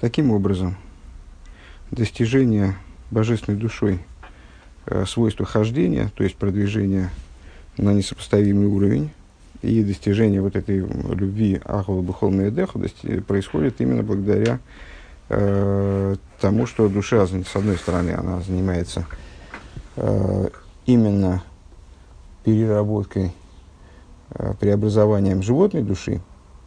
Таким 0.00 0.30
образом, 0.30 0.76
достижение 1.90 2.76
божественной 3.10 3.58
душой 3.58 4.00
э, 4.86 5.04
свойства 5.06 5.46
хождения, 5.46 6.10
то 6.14 6.22
есть 6.22 6.36
продвижение 6.36 7.10
на 7.78 7.92
несопоставимый 7.94 8.66
уровень, 8.66 9.10
и 9.62 9.82
достижение 9.82 10.40
вот 10.40 10.54
этой 10.54 10.78
любви 10.78 11.60
Ахова 11.64 12.02
Бухол 12.02 12.30
Медеха 12.30 12.78
происходит 13.26 13.80
именно 13.80 14.02
благодаря 14.02 14.60
э, 15.28 16.16
тому, 16.40 16.66
что 16.66 16.88
душа, 16.88 17.26
с 17.26 17.56
одной 17.56 17.76
стороны, 17.76 18.10
она 18.10 18.40
занимается 18.42 19.06
э, 19.96 20.48
именно 20.84 21.42
переработкой, 22.44 23.32
э, 24.30 24.54
преобразованием 24.60 25.42
животной 25.42 25.82
души, 25.82 26.20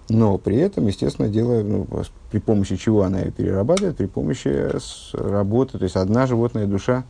но 0.09 0.37
при 0.37 0.57
этом, 0.57 0.87
естественно, 0.87 1.29
делая, 1.29 1.63
ну, 1.63 1.87
при 2.31 2.39
помощи 2.39 2.75
чего 2.75 3.03
она 3.03 3.19
ее 3.19 3.31
перерабатывает, 3.31 3.95
при 3.95 4.07
помощи 4.07 4.69
работы, 5.13 5.77
то 5.77 5.83
есть 5.83 5.95
одна 5.95 6.25
животная 6.25 6.65
душа 6.65 7.04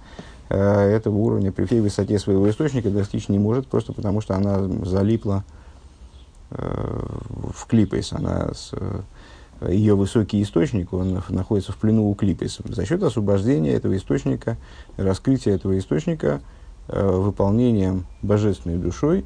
э, 0.49 0.57
этого 0.59 1.16
уровня 1.16 1.52
при 1.52 1.66
всей 1.66 1.80
высоте 1.80 2.20
своего 2.20 2.49
источника 2.49 2.90
достичь 2.90 3.30
не 3.30 3.40
может, 3.40 3.67
просто 3.67 3.93
потому 3.93 4.20
что 4.20 4.35
она 4.35 4.59
залипла 4.85 5.45
э, 6.52 7.05
в 7.55 7.66
клипейс, 7.67 8.12
она 8.12 8.54
с, 8.54 8.71
э, 8.73 9.02
ее 9.68 9.95
высокий 9.95 10.41
источник, 10.41 10.93
он 10.93 11.21
находится 11.29 11.71
в 11.71 11.77
плену 11.77 12.09
у 12.09 12.16
клипейс. 12.16 12.59
За 12.66 12.85
счет 12.85 13.04
освобождения 13.04 13.71
этого 13.71 13.95
источника, 13.98 14.57
раскрытия 14.98 15.55
этого 15.55 15.77
источника, 15.77 16.41
э, 16.88 17.09
выполнением 17.09 18.05
божественной 18.21 18.77
душой 18.77 19.26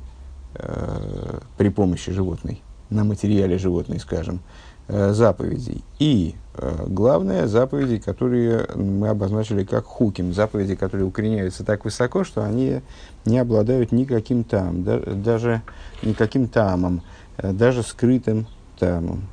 э, 0.56 1.40
при 1.58 1.70
помощи 1.70 2.12
животной, 2.12 2.62
на 2.94 3.04
материале 3.04 3.58
животной, 3.58 4.00
скажем, 4.00 4.40
э, 4.88 5.12
заповедей. 5.14 5.84
И 6.00 6.36
э, 6.56 6.86
главное, 6.88 7.48
заповеди, 7.48 7.98
которые 7.98 8.68
мы 8.76 9.10
обозначили 9.10 9.64
как 9.64 9.86
хуким, 9.86 10.34
заповеди, 10.34 10.76
которые 10.76 11.06
укореняются 11.06 11.66
так 11.66 11.84
высоко, 11.86 12.24
что 12.24 12.44
они 12.44 12.82
не 13.26 13.40
обладают 13.40 13.92
никаким 13.92 14.44
там, 14.44 14.84
да, 14.84 15.00
даже 15.00 15.62
никаким 16.02 16.48
тамом, 16.48 17.02
э, 17.38 17.52
даже 17.52 17.84
скрытым 17.84 18.48
тамом. 18.78 19.24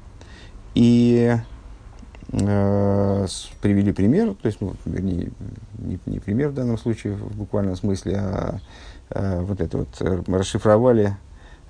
И 0.75 1.37
привели 3.61 3.93
пример, 3.93 4.35
то 4.41 4.47
есть, 4.47 4.61
ну, 4.61 4.75
вернее, 4.85 5.33
не, 5.79 5.99
не 6.07 6.21
пример 6.21 6.51
в 6.51 6.55
данном 6.55 6.79
случае 6.79 7.15
в 7.15 7.37
буквальном 7.37 7.75
смысле, 7.75 8.19
а, 8.19 8.61
а 9.11 9.41
вот 9.41 9.61
это 9.61 9.79
вот 9.79 10.01
расшифровали 10.29 11.17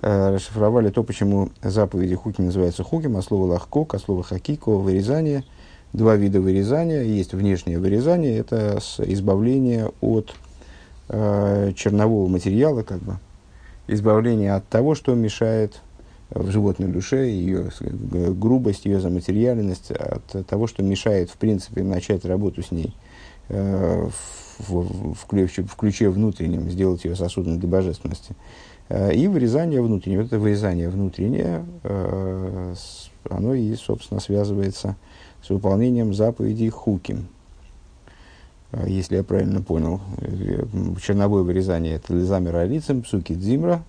расшифровали 0.01 0.89
то, 0.89 1.03
почему 1.03 1.49
заповеди 1.61 2.15
хуки 2.15 2.41
называются 2.41 2.83
хуким, 2.83 3.17
а 3.17 3.21
слово 3.21 3.45
лахкок, 3.45 3.93
а 3.93 3.99
слово 3.99 4.23
хакико– 4.23 4.69
вырезание. 4.71 5.43
Два 5.93 6.15
вида 6.15 6.41
вырезания. 6.41 7.03
Есть 7.03 7.33
внешнее 7.33 7.77
вырезание, 7.77 8.37
это 8.37 8.79
избавление 8.99 9.91
от 10.01 10.33
э, 11.09 11.73
чернового 11.75 12.27
материала, 12.27 12.81
как 12.83 12.99
бы. 12.99 13.17
Избавление 13.87 14.53
от 14.55 14.67
того, 14.67 14.95
что 14.95 15.13
мешает 15.13 15.81
в 16.29 16.49
животной 16.49 16.87
душе, 16.87 17.29
ее 17.29 17.69
грубость, 17.81 18.85
ее 18.85 19.01
заматериальность, 19.01 19.91
от 19.91 20.47
того, 20.47 20.65
что 20.65 20.81
мешает, 20.81 21.29
в 21.29 21.37
принципе, 21.37 21.83
начать 21.83 22.23
работу 22.23 22.63
с 22.63 22.71
ней 22.71 22.95
э, 23.49 24.07
в, 24.59 24.71
в, 24.71 25.13
в, 25.13 25.25
ключе, 25.27 25.63
в 25.63 25.75
ключе 25.75 26.09
внутреннем, 26.09 26.69
сделать 26.71 27.03
ее 27.03 27.17
сосудом 27.17 27.59
для 27.59 27.67
божественности. 27.67 28.31
Э, 28.31 28.70
и 29.13 29.27
вырезание 29.27 29.81
внутреннее. 29.81 30.25
Это 30.25 30.37
вырезание 30.39 30.89
внутреннее, 30.89 31.65
э, 31.83 32.75
оно 33.29 33.53
и, 33.53 33.73
собственно, 33.75 34.19
связывается 34.19 34.95
с 35.41 35.49
выполнением 35.49 36.13
заповедей 36.13 36.69
хуким. 36.69 37.27
Э, 38.71 38.85
если 38.87 39.15
я 39.17 39.23
правильно 39.23 39.61
понял, 39.61 40.01
черновое 41.01 41.43
вырезание 41.43 41.95
это 41.95 42.13
лизамер 42.13 42.55
алицем, 42.55 43.01
псуки 43.03 43.33
дзимра. 43.33 43.83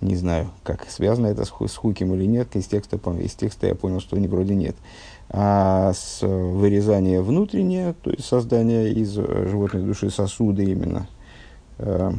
Не 0.00 0.16
знаю, 0.16 0.50
как 0.64 0.90
связано 0.90 1.28
это 1.28 1.44
с 1.44 1.76
хуким 1.76 2.14
или 2.14 2.26
нет. 2.26 2.56
Из 2.56 2.66
текста, 2.66 2.96
из 2.96 3.34
текста 3.34 3.68
я 3.68 3.76
понял, 3.76 4.00
что 4.00 4.16
вроде 4.16 4.54
нет 4.56 4.74
а 5.34 5.92
с 5.94 6.20
вырезания 6.20 7.22
внутреннее, 7.22 7.94
то 8.02 8.10
есть 8.10 8.26
создание 8.26 8.92
из 8.92 9.16
э, 9.16 9.46
животной 9.48 9.82
души 9.82 10.10
сосуда 10.10 10.62
именно, 10.62 11.06
э, 11.78 12.12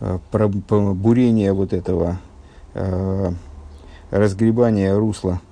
э, 0.00 0.18
бурение 0.30 1.52
вот 1.52 1.74
этого 1.74 2.18
э, 2.72 3.32
разгребания 4.10 4.96
русла 4.96 5.42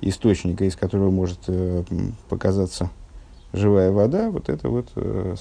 источника, 0.00 0.64
из 0.64 0.76
которого 0.76 1.10
может 1.10 1.40
э, 1.48 1.82
показаться 2.28 2.90
живая 3.52 3.90
вода, 3.90 4.30
вот 4.30 4.48
это 4.48 4.68
вот 4.68 4.86
э, 4.94 5.34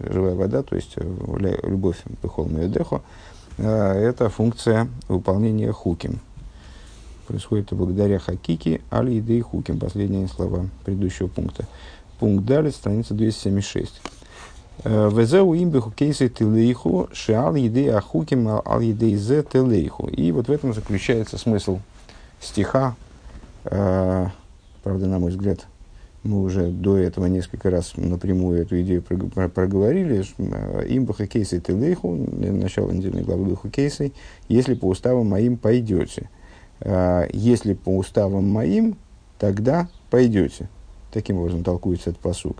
живая 0.00 0.34
вода, 0.34 0.64
то 0.64 0.74
есть 0.74 0.96
любовь 0.96 2.02
Бехолмию 2.22 2.68
Дехо, 2.68 3.02
это 3.56 4.28
функция 4.30 4.88
выполнения 5.08 5.72
хуким 5.72 6.20
происходит 7.28 7.68
благодаря 7.72 8.18
хакики, 8.18 8.80
али 8.90 9.18
и 9.18 9.40
хуким. 9.40 9.78
Последние 9.78 10.26
слова 10.28 10.66
предыдущего 10.84 11.28
пункта. 11.28 11.66
Пункт 12.18 12.46
далее, 12.46 12.72
страница 12.72 13.12
276. 13.12 14.00
Э, 14.84 15.10
Везеу 15.12 15.54
имбеху 15.54 15.90
кейсы 15.90 16.30
телейху, 16.30 17.08
шеал 17.12 17.54
еды 17.54 17.90
ахуким 17.90 18.48
ал 18.48 18.80
еды 18.80 19.14
зе 19.16 19.42
телейху. 19.42 20.08
И 20.08 20.32
вот 20.32 20.48
в 20.48 20.50
этом 20.50 20.72
заключается 20.72 21.36
смысл 21.36 21.80
стиха. 22.40 22.96
Э, 23.64 24.28
правда, 24.82 25.06
на 25.06 25.18
мой 25.18 25.30
взгляд, 25.30 25.66
мы 26.22 26.42
уже 26.42 26.70
до 26.70 26.96
этого 26.96 27.26
несколько 27.26 27.70
раз 27.70 27.92
напрямую 27.96 28.62
эту 28.62 28.80
идею 28.80 29.02
проговорили. 29.02 30.24
Э, 30.38 30.86
имбаха 30.88 31.26
кейсы 31.26 31.60
телейху, 31.60 32.14
начало 32.14 32.90
недельной 32.90 33.22
главы 33.22 33.50
Беху 33.50 33.68
кейсы, 33.68 34.12
если 34.48 34.72
по 34.72 34.86
уставам 34.86 35.28
моим 35.28 35.58
пойдете. 35.58 36.30
А, 36.80 37.26
если 37.32 37.74
по 37.74 37.96
уставам 37.96 38.48
моим, 38.48 38.96
тогда 39.38 39.88
пойдете. 40.10 40.68
Таким 41.12 41.38
образом 41.38 41.64
толкуется 41.64 42.10
этот 42.10 42.22
посук. 42.22 42.58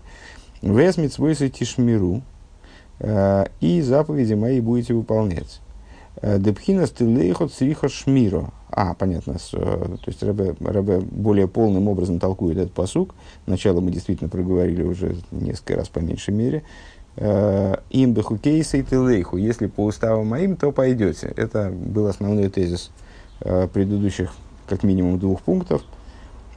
Весмит 0.61 1.13
свойсы 1.13 1.49
тишмиру, 1.49 2.21
а, 2.99 3.47
и 3.61 3.81
заповеди 3.81 4.33
мои 4.33 4.59
будете 4.59 4.93
выполнять. 4.93 5.61
А, 6.21 6.37
Депхина 6.37 6.85
стылейхот 6.85 7.53
срихот 7.53 7.91
шмиро. 7.91 8.51
А, 8.71 8.93
понятно. 8.93 9.39
С, 9.39 9.49
то 9.49 9.99
есть 10.05 10.21
Рэбе, 10.21 10.55
Рэбе 10.59 10.99
более 10.99 11.47
полным 11.47 11.87
образом 11.87 12.19
толкует 12.19 12.57
этот 12.57 12.73
посук. 12.73 13.15
Начало 13.45 13.79
мы 13.79 13.91
действительно 13.91 14.29
проговорили 14.29 14.83
уже 14.83 15.15
несколько 15.31 15.75
раз 15.75 15.87
по 15.89 15.99
меньшей 15.99 16.33
мере. 16.33 16.63
Им 17.17 18.13
беху 18.13 18.37
кейса 18.37 18.77
и 18.77 18.83
тылейху. 18.83 19.35
Если 19.35 19.67
по 19.67 19.85
уставам 19.85 20.27
моим, 20.27 20.55
то 20.55 20.71
пойдете. 20.71 21.33
Это 21.35 21.69
был 21.69 22.07
основной 22.07 22.49
тезис 22.49 22.91
Э, 22.91 23.08
предыдущих 23.39 24.31
как 24.67 24.83
минимум 24.83 25.19
двух 25.19 25.41
пунктов. 25.41 25.81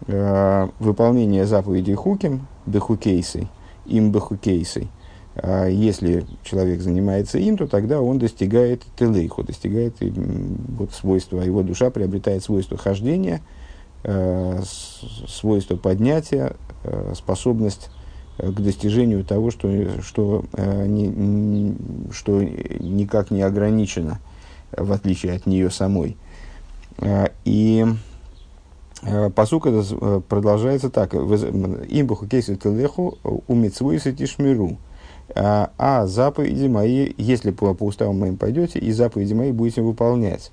Э, 0.06 0.69
выполнение 0.81 1.47
заповедей 1.47 1.94
хуким, 1.94 2.47
бехукейсой, 2.66 3.48
им 3.87 4.10
бехукейсой. 4.10 4.88
Э, 5.37 5.69
если 5.70 6.26
человек 6.43 6.81
занимается 6.81 7.38
им, 7.38 7.56
то 7.56 7.69
тогда 7.69 8.00
он 8.00 8.19
достигает 8.19 8.82
телейху, 8.98 9.44
достигает 9.44 9.94
вот, 10.00 10.93
свойства, 10.93 11.41
его 11.41 11.62
душа 11.62 11.91
приобретает 11.91 12.43
свойство 12.43 12.76
хождения, 12.76 13.41
свойство 15.28 15.76
поднятия, 15.76 16.56
способность 17.14 17.88
к 18.37 18.60
достижению 18.60 19.25
того, 19.25 19.53
что, 19.53 19.70
что, 20.03 20.44
не, 20.59 21.76
что 22.10 22.43
никак 22.43 23.31
не 23.31 23.43
ограничено, 23.43 24.19
в 24.76 24.91
отличие 24.91 25.34
от 25.34 25.47
нее 25.47 25.70
самой. 25.70 26.16
Э, 27.02 27.28
и 27.44 27.84
э, 29.02 29.31
посук 29.31 29.66
э, 29.66 30.20
продолжается 30.28 30.88
так. 30.88 31.14
Имбуху 31.14 32.26
кейсу 32.26 32.56
телеху 32.56 33.19
умицвуйся 33.49 34.12
тишмиру. 34.12 34.78
А 35.34 36.04
заповеди 36.06 36.66
мои, 36.66 37.12
если 37.16 37.52
по, 37.52 37.72
по 37.72 37.84
уставам 37.84 38.19
моим 38.19 38.37
пойдете, 38.37 38.78
и 38.78 38.93
заповеди 38.93 39.32
мои 39.32 39.50
будете 39.50 39.81
выполнять. 39.81 40.50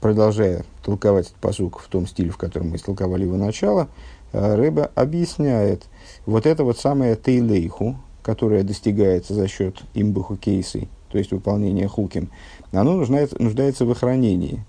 Продолжая 0.00 0.64
толковать 0.84 1.28
этот 1.28 1.38
посук 1.38 1.78
в 1.78 1.88
том 1.88 2.06
стиле, 2.06 2.30
в 2.30 2.36
котором 2.36 2.70
мы 2.70 2.76
истолковали 2.76 3.22
его 3.22 3.36
начало, 3.36 3.88
Рэба 4.32 4.90
объясняет 4.94 5.84
вот 6.26 6.44
это 6.44 6.64
вот 6.64 6.78
самое 6.78 7.16
тейлейху, 7.16 7.96
которое 8.22 8.62
достигается 8.62 9.32
за 9.32 9.48
счет 9.48 9.76
имбуху 9.94 10.36
кейсей, 10.36 10.88
то 11.10 11.16
есть 11.16 11.30
выполнения 11.30 11.88
хуким, 11.88 12.28
оно 12.72 12.94
нуждается, 12.94 13.40
нуждается 13.40 13.84
в 13.84 13.90
охранении. 13.90 14.64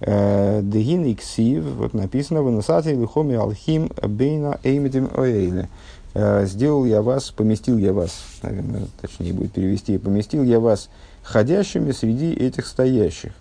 Э, 0.00 0.60
Дегин 0.62 1.10
иксив, 1.12 1.64
вот 1.64 1.94
написано, 1.94 2.42
в 2.42 2.50
насате 2.50 2.94
лихоми 2.94 3.34
алхим 3.34 3.90
бейна 4.02 4.58
эймедим 4.62 5.10
оэйле. 5.14 5.68
Э, 6.14 6.46
сделал 6.46 6.84
я 6.84 7.02
вас, 7.02 7.30
поместил 7.30 7.78
я 7.78 7.92
вас, 7.92 8.24
наверное, 8.42 8.82
точнее 9.00 9.32
будет 9.32 9.52
перевести, 9.52 9.98
поместил 9.98 10.44
я 10.44 10.60
вас 10.60 10.88
ходящими 11.22 11.92
среди 11.92 12.32
этих 12.32 12.66
стоящих. 12.66 13.32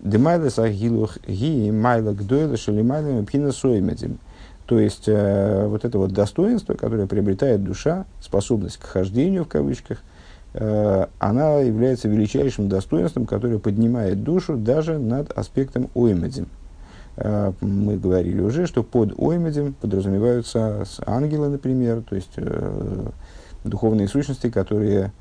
Демайла 0.00 0.48
сахилух 0.48 1.18
ги 1.26 1.70
майла 1.70 2.12
гдойла 2.12 2.56
шалимайла 2.56 3.22
пхина 3.24 3.52
соймедим. 3.52 4.18
То 4.66 4.80
есть, 4.80 5.04
э, 5.06 5.66
вот 5.68 5.84
это 5.84 5.98
вот 5.98 6.12
достоинство, 6.12 6.74
которое 6.74 7.06
приобретает 7.06 7.62
душа, 7.62 8.04
способность 8.20 8.78
к 8.78 8.84
хождению, 8.84 9.44
в 9.44 9.48
кавычках, 9.48 10.02
она 11.18 11.58
является 11.58 12.08
величайшим 12.08 12.68
достоинством, 12.68 13.26
которое 13.26 13.58
поднимает 13.58 14.22
душу 14.22 14.56
даже 14.56 14.98
над 14.98 15.36
аспектом 15.36 15.90
оймедим. 15.94 16.48
Э, 17.16 17.52
мы 17.60 17.98
говорили 17.98 18.40
уже, 18.40 18.66
что 18.66 18.82
под 18.82 19.14
оймедим 19.18 19.74
подразумеваются 19.74 20.84
ангелы, 21.04 21.48
например, 21.48 22.02
то 22.02 22.14
есть 22.16 22.32
э, 22.36 23.06
духовные 23.64 24.08
сущности, 24.08 24.50
которые 24.50 25.12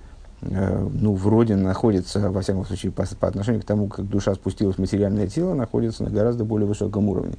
Э, 0.41 0.87
ну, 0.93 1.13
вроде 1.15 1.55
находится, 1.55 2.29
во 2.29 2.41
всяком 2.41 2.65
случае, 2.65 2.91
по, 2.91 3.05
по 3.19 3.27
отношению 3.27 3.61
к 3.61 3.65
тому, 3.65 3.87
как 3.87 4.07
душа 4.07 4.33
спустилась 4.35 4.75
в 4.75 4.79
материальное 4.79 5.27
тело, 5.27 5.53
находится 5.53 6.03
на 6.03 6.09
гораздо 6.09 6.43
более 6.43 6.67
высоком 6.67 7.09
уровне. 7.09 7.35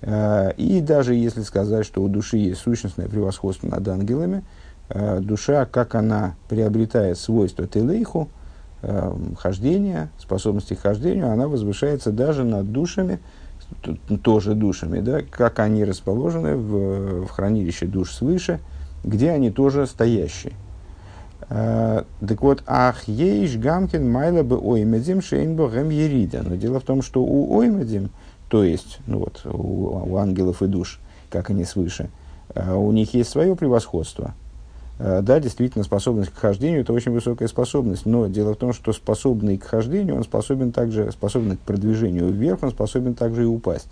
Э, 0.00 0.52
и 0.56 0.80
даже 0.80 1.14
если 1.14 1.42
сказать, 1.42 1.86
что 1.86 2.02
у 2.02 2.08
души 2.08 2.38
есть 2.38 2.60
сущностное 2.60 3.08
превосходство 3.08 3.68
над 3.68 3.86
ангелами, 3.86 4.38
э, 4.38 4.42
душа, 4.88 5.64
как 5.64 5.94
она 5.94 6.34
приобретает 6.48 7.18
свойство 7.18 7.66
телейху, 7.66 8.28
хождения, 9.38 10.10
способности 10.18 10.74
к 10.74 10.80
хождению, 10.80 11.30
она 11.30 11.48
возвышается 11.48 12.10
даже 12.10 12.44
над 12.44 12.72
душами, 12.72 13.20
тоже 14.22 14.54
душами, 14.54 15.00
да, 15.00 15.20
как 15.22 15.60
они 15.60 15.84
расположены 15.84 16.56
в, 16.56 17.26
в 17.26 17.30
хранилище 17.30 17.86
душ 17.86 18.12
свыше, 18.12 18.60
где 19.04 19.30
они 19.30 19.50
тоже 19.50 19.86
стоящие. 19.86 20.52
Э, 21.48 22.04
так 22.26 22.42
вот, 22.42 22.62
ах, 22.66 23.08
ейш 23.08 23.56
гамкин 23.56 24.10
майла 24.10 24.42
бы 24.42 24.58
оймедим 24.58 25.20
шейнбо 25.20 25.68
гэм 25.68 25.90
ерида. 25.90 26.42
Но 26.42 26.56
дело 26.56 26.80
в 26.80 26.84
том, 26.84 27.02
что 27.02 27.22
у 27.22 27.56
оймедим, 27.56 28.10
то 28.48 28.64
есть, 28.64 29.00
ну 29.06 29.18
вот, 29.18 29.42
у, 29.44 30.12
у 30.12 30.16
ангелов 30.16 30.62
и 30.62 30.66
душ, 30.66 31.00
как 31.30 31.50
они 31.50 31.64
свыше, 31.64 32.10
э, 32.54 32.74
у 32.74 32.90
них 32.92 33.14
есть 33.14 33.30
свое 33.30 33.56
превосходство. 33.56 34.34
Э, 35.04 35.20
да, 35.20 35.40
действительно, 35.40 35.82
способность 35.82 36.30
к 36.30 36.36
хождению– 36.36 36.80
это 36.82 36.92
очень 36.92 37.10
высокая 37.10 37.48
способность, 37.48 38.06
но 38.06 38.28
дело 38.28 38.54
в 38.54 38.56
том, 38.56 38.72
что 38.72 38.92
способный 38.92 39.58
к 39.58 39.64
хождению, 39.64 40.14
он 40.14 40.22
способен 40.22 40.70
также, 40.70 41.10
способный 41.10 41.56
к 41.56 41.60
продвижению 41.60 42.30
вверх, 42.30 42.62
он 42.62 42.70
способен 42.70 43.14
также 43.14 43.42
и 43.42 43.46
упасть. 43.46 43.90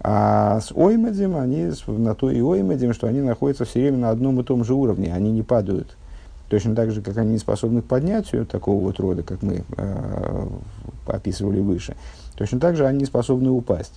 А 0.00 0.60
с 0.60 0.72
оймедим, 0.72 1.36
они 1.36 1.70
на 1.86 2.14
то 2.14 2.30
и 2.30 2.40
оймедим, 2.40 2.94
что 2.94 3.08
они 3.08 3.20
находятся 3.20 3.66
все 3.66 3.80
время 3.80 3.98
на 3.98 4.10
одном 4.10 4.40
и 4.40 4.44
том 4.44 4.64
же 4.64 4.72
уровне, 4.72 5.12
они 5.12 5.30
не 5.30 5.42
падают– 5.42 5.96
Точно 6.48 6.76
так 6.76 6.92
же, 6.92 7.02
как 7.02 7.16
они 7.16 7.32
не 7.32 7.38
способны 7.38 7.82
к 7.82 7.86
поднятию 7.86 8.46
такого 8.46 8.80
вот 8.80 9.00
рода, 9.00 9.22
как 9.24 9.42
мы 9.42 9.64
э, 9.76 10.46
описывали 11.06 11.58
выше, 11.58 11.96
точно 12.36 12.60
так 12.60 12.76
же 12.76 12.86
они 12.86 13.04
способны 13.04 13.50
упасть. 13.50 13.94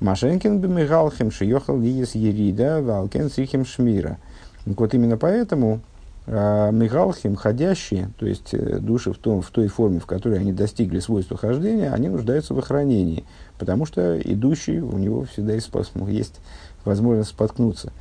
Машенкин 0.00 0.58
бемигалхем 0.58 1.30
шиехал 1.30 1.78
лиес 1.78 2.16
ерида 2.16 2.82
валкен 2.82 3.30
сихим 3.30 3.64
шмира. 3.64 4.18
Вот 4.64 4.94
именно 4.94 5.16
поэтому 5.16 5.80
э, 6.26 6.70
мигалхим, 6.72 7.36
ходящие, 7.36 8.10
то 8.18 8.26
есть 8.26 8.54
э, 8.54 8.78
души 8.78 9.12
в, 9.12 9.18
том, 9.18 9.42
в 9.42 9.50
той 9.50 9.68
форме, 9.68 9.98
в 10.00 10.06
которой 10.06 10.38
они 10.38 10.52
достигли 10.52 11.00
свойства 11.00 11.36
хождения, 11.36 11.92
они 11.92 12.08
нуждаются 12.08 12.54
в 12.54 12.58
охранении, 12.58 13.24
потому 13.58 13.86
что 13.86 14.20
идущий, 14.20 14.80
у 14.80 14.98
него 14.98 15.24
всегда 15.24 15.54
есть, 15.54 15.70
есть 16.08 16.40
возможность 16.84 17.30
споткнуться 17.30 17.92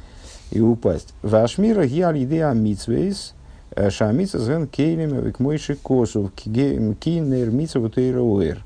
и 0.51 0.61
упасть. 0.61 1.13
Вашмира 1.23 1.85
гиаль 1.85 2.23
идея 2.23 2.51
митсвейс– 2.51 3.33
Э, 3.73 3.89
Шамица 3.89 4.37
зен 4.39 4.67
кейлем 4.67 5.17
век 5.23 5.39
мойши 5.39 5.75
косов 5.75 6.31
кинер 6.33 7.51
мица 7.51 7.79
вутейроуэр. 7.79 8.63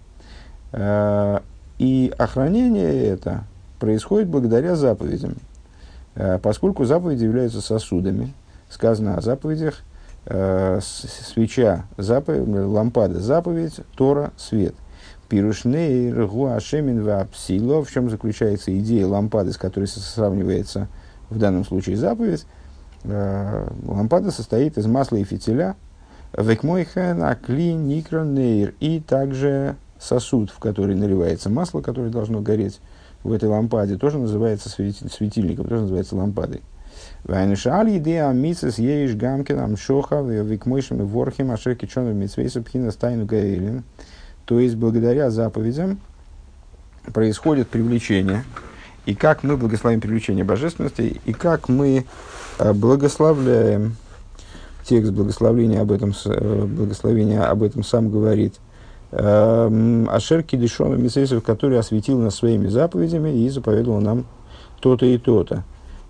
Э, 0.71 1.39
и 1.77 2.12
охранение 2.18 3.06
это 3.06 3.44
происходит 3.80 4.30
благодаря 4.30 4.75
заповедям. 4.75 5.36
Э, 6.15 6.39
поскольку 6.41 6.85
заповеди 6.85 7.23
являются 7.23 7.62
сосудами, 7.62 8.33
сказано 8.69 9.17
о 9.17 9.21
заповедях, 9.21 9.81
свеча, 10.27 11.85
заповедь, 11.97 12.47
лампада, 12.47 13.19
заповедь, 13.19 13.75
Тора, 13.95 14.31
свет. 14.38 14.73
Пирушней, 15.29 16.12
Гуашемин, 16.12 17.03
Вапсило, 17.03 17.83
в 17.83 17.91
чем 17.91 18.09
заключается 18.09 18.75
идея 18.79 19.06
лампады, 19.06 19.53
с 19.53 19.57
которой 19.57 19.85
сравнивается 19.85 20.88
в 21.29 21.38
данном 21.38 21.63
случае 21.63 21.97
заповедь, 21.97 22.47
Э, 23.07 23.67
лампада 23.83 24.31
состоит 24.31 24.77
из 24.77 24.88
масла 24.88 25.17
и 25.17 25.23
фитиля, 25.23 25.75
векмойхен, 26.35 27.21
акли, 27.21 27.73
никронейр, 27.73 28.73
и 28.79 29.00
также 29.00 29.75
сосуд, 30.00 30.50
в 30.50 30.59
который 30.59 30.95
наливается 30.95 31.50
масло, 31.50 31.81
которое 31.81 32.09
должно 32.09 32.41
гореть 32.41 32.79
в 33.25 33.33
этой 33.33 33.50
лампаде, 33.50 33.98
тоже 33.98 34.18
называется 34.18 34.69
светильником, 34.69 35.68
тоже 35.68 35.81
называется 35.81 36.16
лампадой. 36.16 36.62
Вайнишаль 37.24 37.98
идея 37.98 38.31
мисс 38.31 38.63
еиш 38.63 39.16
гамкин 39.16 39.60
амшоха 39.60 40.22
викмойшим 40.22 41.01
и 41.01 41.04
ворхим 41.04 41.51
ашеки 41.51 41.86
чону 41.86 42.13
митсвейса 42.13 42.62
пхина 42.62 42.92
стайну 42.92 43.25
гаэлин. 43.25 43.83
То 44.45 44.60
есть, 44.60 44.75
благодаря 44.75 45.30
заповедям 45.31 46.00
происходит 47.13 47.68
привлечение. 47.68 48.44
И 49.06 49.13
как 49.13 49.44
мы 49.44 49.57
благословим 49.57 50.01
привлечение 50.01 50.44
божественности, 50.44 51.19
и 51.25 51.33
как 51.33 51.68
мы 51.68 52.06
Э, 52.57 52.74
благословляем. 52.74 53.98
Текст 54.83 55.12
благословения 55.12 55.81
об 55.81 55.92
этом, 55.92 56.13
э, 56.25 56.66
благословения 56.66 57.44
об 57.44 57.63
этом 57.63 57.83
сам 57.83 58.10
говорит. 58.10 58.56
Эм, 59.17 60.09
Ашер 60.09 60.44
Кидишон 60.44 61.01
Мисейсов, 61.01 61.41
который 61.41 61.79
осветил 61.79 62.19
нас 62.19 62.35
своими 62.35 62.67
заповедями 62.67 63.29
и 63.29 63.50
заповедовал 63.50 64.01
нам 64.01 64.25
то-то 64.81 65.06
и 65.06 65.17
то-то. 65.17 65.63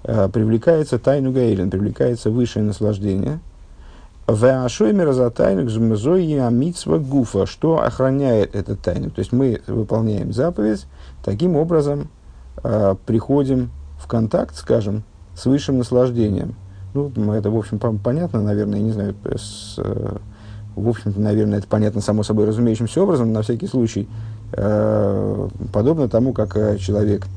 Э, 0.04 0.28
привлекается 0.28 0.98
тайну 0.98 1.32
Гаилин, 1.32 1.70
привлекается 1.70 2.32
высшее 2.32 2.66
наслаждение. 2.66 3.40
В 4.26 4.44
Ашойме 4.66 5.04
разотайну 5.04 5.66
гзмзои 5.66 6.34
амитсва 6.38 6.98
гуфа, 6.98 7.46
что 7.46 7.84
охраняет 7.84 8.56
этот 8.56 8.82
тайну. 8.82 9.12
То 9.12 9.20
есть 9.20 9.32
мы 9.32 9.62
выполняем 9.68 10.34
заповедь, 10.34 10.88
таким 11.24 11.56
образом 11.56 12.10
приходим 13.06 13.70
в 14.00 14.08
контакт, 14.08 14.56
скажем, 14.56 15.04
с 15.36 15.46
высшим 15.46 15.78
наслаждением. 15.78 16.56
Ну, 16.96 17.12
это, 17.34 17.52
в 17.52 17.58
общем, 17.58 17.78
понятно, 17.78 18.42
наверное, 18.42 18.80
не 18.80 18.92
знаю, 18.92 19.16
с, 19.36 19.76
э, 19.78 20.18
в 20.76 20.90
общем-то, 20.90 21.20
наверное, 21.20 21.60
это 21.60 21.68
понятно 21.68 22.02
само 22.02 22.24
собой 22.24 22.46
разумеющимся 22.46 23.02
образом, 23.02 23.32
на 23.32 23.42
всякий 23.42 23.68
случай, 23.68 24.08
э, 24.54 25.50
подобно 25.72 26.10
тому, 26.10 26.34
как 26.34 26.56
э, 26.58 26.78
человек, 26.78 27.28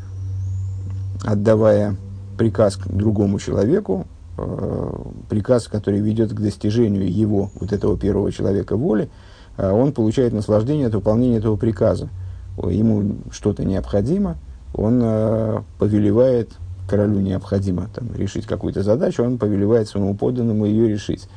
отдавая 1.24 1.96
приказ 2.36 2.78
другому 2.86 3.38
человеку, 3.38 4.06
э, 4.36 4.92
приказ, 5.28 5.68
который 5.68 6.00
ведет 6.00 6.32
к 6.32 6.40
достижению 6.40 7.10
его, 7.10 7.50
вот 7.60 7.72
этого 7.72 7.96
первого 7.96 8.32
человека 8.32 8.76
воли, 8.76 9.08
э, 9.56 9.70
он 9.70 9.92
получает 9.92 10.32
наслаждение 10.32 10.88
от 10.88 10.94
выполнения 10.94 11.38
этого 11.38 11.56
приказа. 11.56 12.08
Ему 12.56 13.16
что-то 13.30 13.64
необходимо, 13.64 14.36
он 14.74 15.00
э, 15.02 15.62
повелевает 15.78 16.50
королю 16.88 17.20
необходимо 17.20 17.88
там, 17.94 18.08
решить 18.16 18.46
какую-то 18.46 18.82
задачу, 18.82 19.22
он 19.22 19.38
повелевает 19.38 19.88
своему 19.88 20.14
подданному 20.14 20.64
ее 20.64 20.88
решить. 20.88 21.28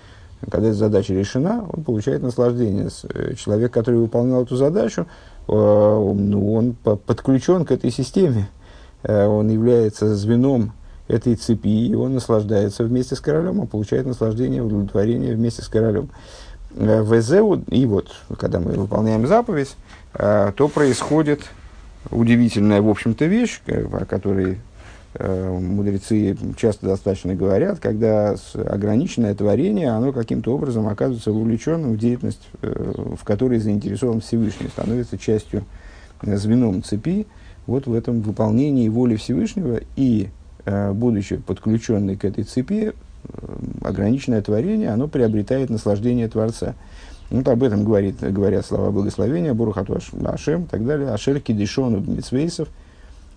Когда 0.50 0.69
эта 0.69 0.77
задача 0.77 1.13
решена, 1.13 1.65
он 1.71 1.83
получает 1.83 2.24
наслаждение. 2.24 2.89
Э, 3.13 3.33
человек, 3.36 3.71
который 3.71 4.00
выполнял 4.00 4.43
эту 4.43 4.55
задачу, 4.55 5.05
э, 5.48 5.51
ну, 5.51 6.53
он 6.53 6.74
подключен 6.74 7.65
к 7.65 7.71
этой 7.71 7.91
системе. 7.91 8.50
Э, 9.03 9.27
он 9.27 9.50
является 9.50 10.15
звеном 10.15 10.74
этой 11.07 11.36
цепи, 11.36 11.88
и 11.88 11.93
он 11.93 12.15
наслаждается 12.15 12.83
вместе 12.83 13.15
с 13.15 13.19
королем, 13.19 13.60
он 13.60 13.67
получает 13.67 14.05
наслаждение, 14.05 14.63
удовлетворение 14.63 15.36
вместе 15.36 15.62
с 15.62 15.67
королем. 15.67 16.10
В 16.74 17.62
и 17.67 17.86
вот, 17.86 18.07
когда 18.38 18.62
мы 18.62 18.71
выполняем 18.71 19.27
заповедь, 19.27 19.75
то 20.13 20.71
происходит 20.74 21.41
удивительная, 22.12 22.81
в 22.81 22.88
общем-то, 22.88 23.25
вещь, 23.25 23.62
о 23.67 24.05
которой 24.05 24.60
мудрецы 25.20 26.38
часто 26.56 26.86
достаточно 26.86 27.36
говорят, 27.36 27.80
когда 27.80 28.36
ограниченное 28.56 29.36
творение, 29.36 29.89
оно 29.89 30.13
каким-то 30.13 30.56
образом 30.56 30.88
оказывается 30.88 31.34
вовлеченным 31.34 31.94
в 31.94 31.98
деятельность, 31.98 32.48
э, 32.62 32.94
в 33.20 33.24
которой 33.25 33.60
заинтересован 33.60 34.22
Всевышний, 34.22 34.70
становится 34.70 35.18
частью, 35.18 35.65
э, 36.22 36.38
звеном 36.38 36.82
цепи, 36.82 37.27
вот 37.68 37.88
в 37.88 37.94
этом 37.94 38.22
выполнении 38.22 38.88
воли 38.88 39.18
Всевышнего 39.18 39.82
и, 39.96 40.30
будучи 40.65 41.38
подключенный 41.38 42.15
к 42.15 42.25
этой 42.25 42.44
цепи, 42.44 42.94
ограниченное 43.84 44.41
творение, 44.41 44.89
оно 44.89 45.08
приобретает 45.08 45.70
наслаждение 45.70 46.27
Творца. 46.27 46.74
Вот 47.30 47.48
об 47.48 47.62
этом 47.62 47.84
говорит, 47.84 48.20
говорят 48.20 48.65
слова 48.65 48.89
благословения, 48.89 49.53
Бурухату 49.53 50.00
Ашем 50.25 50.63
и 50.63 50.68
так 50.68 50.86
далее, 50.86 51.10
Ашер 51.10 51.39
Кидишону 51.39 52.00
Митсвейсов– 52.00 52.68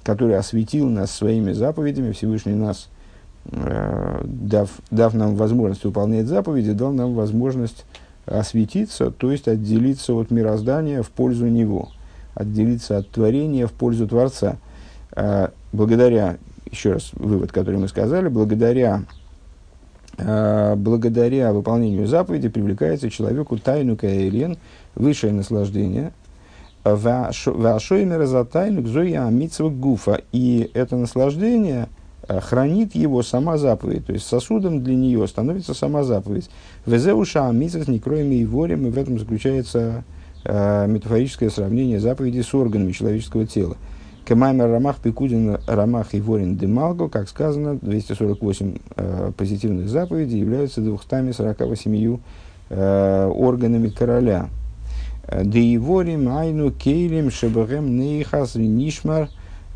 который 0.05 0.37
осветил 0.37 0.89
нас 0.89 1.11
своими 1.11 1.53
заповедями, 1.53 2.13
Всевышний 2.13 2.55
нас, 2.55 2.89
э, 3.47 4.21
дав, 4.25 4.71
дав 4.91 5.15
нам 5.15 5.35
возможность 5.35 5.85
выполнять 5.85 6.27
заповеди, 6.27 6.73
дал 6.73 6.93
нам 6.93 7.15
возможность 7.15 7.85
осветиться, 8.27 9.11
то 9.11 9.33
есть 9.33 9.49
отделиться 9.49 10.15
от 10.15 10.31
мироздания 10.31 11.03
в 11.03 11.11
пользу 11.11 11.49
него. 11.49 11.89
отделиться 12.35 12.99
от 12.99 13.09
творения 13.11 13.67
в 13.67 13.73
пользу 13.73 14.09
Творца. 14.09 14.57
Э, 15.15 15.51
благодаря, 15.73 16.37
еще 16.71 16.95
раз 16.95 17.11
вывод, 17.13 17.53
который 17.53 17.79
мы 17.79 17.87
сказали, 17.87 18.29
благодаря, 18.29 19.05
э, 20.19 20.75
благодаря 20.77 21.53
выполнению 21.53 22.09
заповеди 22.09 22.49
привлекается 22.49 23.09
человеку 23.09 23.57
тайну 23.57 23.97
каэлен, 23.97 24.59
высшее 24.97 25.33
наслаждение, 25.33 26.13
Вашоймера 26.85 28.27
за 28.27 28.45
тайну 28.45 28.83
гзоя 28.83 29.31
гуфа. 29.71 30.21
И 30.33 30.71
это 30.75 30.97
наслаждение 30.97 31.89
хранит 32.29 32.95
его 32.95 33.23
сама 33.23 33.57
заповедь. 33.57 34.07
То 34.07 34.13
есть 34.13 34.27
сосудом 34.27 34.83
для 34.83 34.95
нее 34.95 35.27
становится 35.27 35.75
сама 35.75 36.05
заповедь. 36.05 36.51
Везеуша 36.87 37.49
амитсвас 37.49 37.89
не 37.89 37.99
кроем 37.99 38.31
и 38.33 38.45
ворем. 38.45 38.87
И 38.87 38.91
в 38.91 38.99
этом 38.99 39.19
заключается 39.19 40.05
э, 40.45 40.87
метафорическое 40.87 41.51
сравнение 41.51 42.01
заповеди 42.01 42.41
с 42.41 42.55
органами 42.55 42.93
человеческого 42.93 43.47
тела. 43.47 43.77
Кемаймер 44.27 44.71
Рамах 44.71 45.01
Пикудин 45.01 45.59
Рамах 45.67 46.15
и 46.15 46.21
Ворин 46.21 46.57
Демалго, 46.57 47.09
как 47.09 47.29
сказано, 47.29 47.79
248 47.81 48.79
э, 48.97 49.33
позитивных 49.37 49.89
заповедей 49.89 50.41
являются 50.41 50.81
248 50.81 52.19
э, 52.71 53.27
органами 53.27 53.89
короля. 53.89 54.49
Деиворим 55.31 56.29
Айну 56.29 56.71
Кейлим 56.71 57.31
Шебахем 57.31 57.99
Нейхас 57.99 58.55
Нишмар 58.55 59.29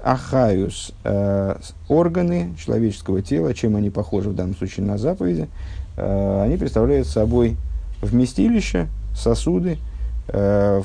Ахаюс. 0.02 0.92
Э, 1.04 1.56
органы 1.88 2.54
человеческого 2.58 3.22
тела, 3.22 3.54
чем 3.54 3.76
они 3.76 3.90
похожи 3.90 4.30
в 4.30 4.34
данном 4.34 4.56
случае 4.56 4.86
на 4.86 4.98
заповеди, 4.98 5.48
э, 5.96 6.42
они 6.44 6.56
представляют 6.56 7.06
собой 7.06 7.56
вместилище, 8.02 8.88
сосуды, 9.14 9.78
Э, 10.28 10.82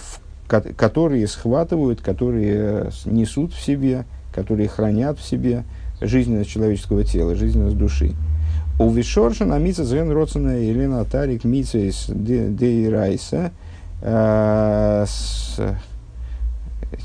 которые 0.48 1.26
схватывают, 1.28 2.02
которые 2.02 2.92
несут 3.06 3.54
в 3.54 3.62
себе, 3.62 4.06
которые 4.32 4.68
хранят 4.68 5.18
в 5.18 5.26
себе 5.26 5.64
жизненность 6.00 6.50
человеческого 6.50 7.04
тела, 7.04 7.34
жизненность 7.34 7.78
души. 7.78 8.12
У 8.78 8.92
Вишорша 8.92 9.46
на 9.46 9.58
мица 9.58 9.84
звен 9.84 10.12
родственная 10.12 10.60
Елена 10.60 11.06
Тарик 11.06 11.44
мица 11.44 11.80
из 11.80 12.06
Дейрайса. 12.08 13.52
Э, 14.04 15.06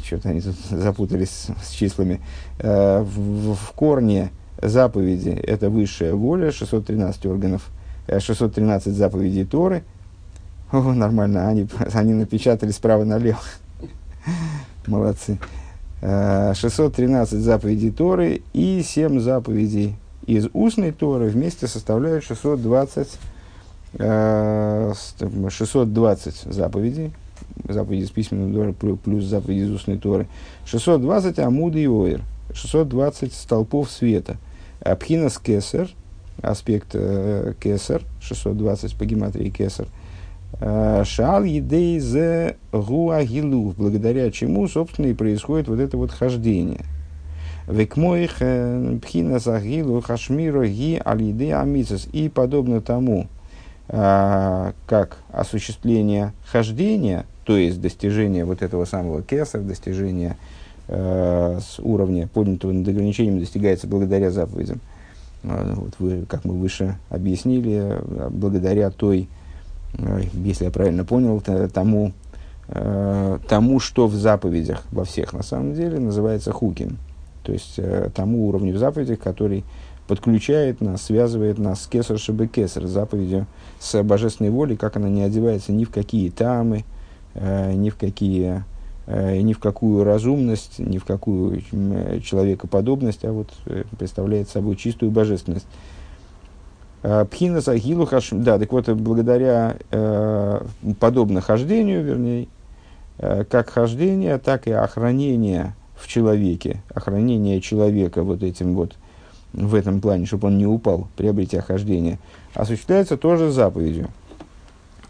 Что-то 0.05 0.29
они 0.29 0.41
тут 0.41 0.57
запутались 0.71 1.47
с 1.63 1.71
числами. 1.71 2.21
Э, 2.59 3.01
в, 3.01 3.55
в 3.55 3.73
корне 3.73 4.31
заповеди 4.61 5.31
это 5.31 5.71
высшая 5.71 6.15
воля, 6.15 6.53
613 6.53 7.27
органов, 7.27 7.71
613 8.09 8.95
заповедей 8.95 9.45
Торы– 9.45 9.85
о, 10.71 10.93
нормально, 10.93 11.49
они, 11.49 11.67
они 11.95 12.13
напечатали 12.13 12.71
справа 12.71 13.05
налево. 13.05 13.41
Молодцы. 14.87 15.39
613 16.01 17.35
э, 17.35 17.37
заповедей 17.39 17.91
Торы 17.91 18.43
и 18.53 18.83
7 18.83 19.19
заповедей 19.19 19.97
из 20.27 20.49
устной 20.53 20.93
Торы 20.93 21.29
вместе 21.29 21.67
составляют 21.67 22.25
620, 22.25 23.09
620 23.97 26.27
э, 26.27 26.31
заповедей. 26.53 27.13
Заповеди 27.69 28.05
из 28.05 28.11
письменной 28.11 28.53
Торы 28.53 28.75
плюс 28.75 29.25
заповеди 29.25 29.61
из 29.61 29.71
устной 29.71 29.97
Торы. 29.99 30.27
620 30.67 31.39
амуды 31.39 31.83
и 31.83 31.87
оир. 31.87 32.23
620 32.53 33.33
столпов 33.33 33.91
света. 33.91 34.37
Абхинас 34.81 35.39
кесар, 35.39 35.89
аспект 36.43 36.91
э, 36.95 37.55
кесар, 37.61 38.03
620 38.21 38.97
по 38.97 39.05
гематрии 39.05 39.51
кесар– 39.51 39.87
Э, 40.61 41.05
шал 41.05 41.45
едей 41.45 42.01
зе 42.01 42.57
гуагилу, 42.73 43.75
благодаря 43.77 44.31
чему, 44.31 44.67
собственно, 44.67 45.07
и 45.07 45.15
происходит 45.15 45.69
вот 45.69 45.79
это 45.79 45.97
вот 45.97 46.11
хождение. 46.11 46.85
Векмоих 47.69 48.37
э, 48.41 48.99
пхина 49.03 49.39
загилу 49.39 50.01
хашмиро 50.01 50.67
ги 50.67 51.01
алиде 51.05 51.55
амицес. 51.55 52.09
И 52.13 52.29
подобно 52.29 52.81
тому, 52.81 53.29
как 53.89 55.17
осуществление 55.33 56.35
хождения, 56.45 57.25
то 57.45 57.57
есть 57.57 57.81
достижение 57.81 58.45
вот 58.45 58.61
этого 58.61 58.85
самого 58.85 59.23
кесар, 59.23 59.63
достижение 59.63 60.37
с 60.89 61.79
уровня, 61.79 62.29
поднятого 62.29 62.73
над 62.73 62.87
ограничением, 62.87 63.39
достигается 63.39 63.87
благодаря 63.87 64.31
заповедям. 64.31 64.81
Вот 65.43 65.95
вы, 65.99 66.27
как 66.29 66.45
мы 66.45 66.53
выше 66.53 66.99
объяснили, 67.09 67.99
благодаря 68.31 68.91
той 68.91 69.27
Э, 69.97 70.21
если 70.33 70.65
я 70.65 70.71
правильно 70.71 71.05
понял, 71.05 71.41
тому, 71.73 72.13
э, 72.69 73.39
тому, 73.49 73.81
что 73.81 74.07
в 74.07 74.15
заповедях 74.15 74.85
во 74.91 75.05
всех 75.05 75.33
на 75.33 75.43
самом 75.43 75.75
деле 75.75 75.99
называется 75.99 76.53
хукин. 76.53 76.99
То 77.43 77.53
есть 77.53 77.75
э, 77.79 78.11
тому 78.15 78.49
уровню 78.49 78.75
в 78.75 78.79
заповедях, 78.79 79.21
который 79.21 79.65
подключает 80.09 80.81
нас, 80.81 81.03
связывает 81.03 81.59
нас 81.59 81.83
с 81.83 81.87
кесар 81.87 82.19
шибы 82.19 82.49
кесар, 82.49 82.87
заповедью 82.87 83.47
с 83.79 84.03
божественной 84.03 84.51
волей, 84.51 84.77
как 84.77 84.97
она 84.97 85.09
не 85.09 85.23
одевается 85.23 85.71
ни 85.71 85.85
в 85.85 85.91
какие 85.91 86.31
тамы, 86.31 86.85
ни 87.35 87.91
в 87.91 87.97
какие 87.97 88.65
ни 89.07 89.55
в 89.55 89.59
какую 89.59 90.05
разумность, 90.05 90.79
ни 90.79 90.99
в 90.99 91.05
какую 91.07 91.63
человекоподобность, 92.23 93.25
а 93.25 93.33
вот 93.33 93.49
представляет 93.97 94.51
собой 94.51 94.77
чистую 94.77 95.11
божественность. 95.11 95.67
Э, 97.03 97.25
Пхина 97.31 97.61
Сахилу. 97.61 98.09
Да, 98.33 98.59
так 98.59 98.73
вот, 98.73 98.89
благодаря 98.89 99.77
э, 99.91 100.61
подобно 100.99 101.41
хождению, 101.41 102.03
вернее, 102.03 102.49
э, 103.19 103.45
как 103.45 103.71
хождение, 103.71 104.39
так 104.39 104.67
и 104.67 104.73
охранение 104.73 105.75
в 105.97 106.09
человеке, 106.09 106.83
охранение 106.93 107.61
человека 107.61 108.23
вот 108.23 108.43
этим 108.43 108.75
вот, 108.75 108.95
в 109.53 109.75
этом 109.75 110.01
плане, 110.01 110.27
чтобы 110.27 110.49
он 110.49 110.59
не 110.59 110.67
упал, 110.67 111.09
приобретя 111.17 111.61
хождение, 111.61 112.19
осуществляется 112.55 113.17
тоже 113.17 113.51
заповедью. 113.51 114.09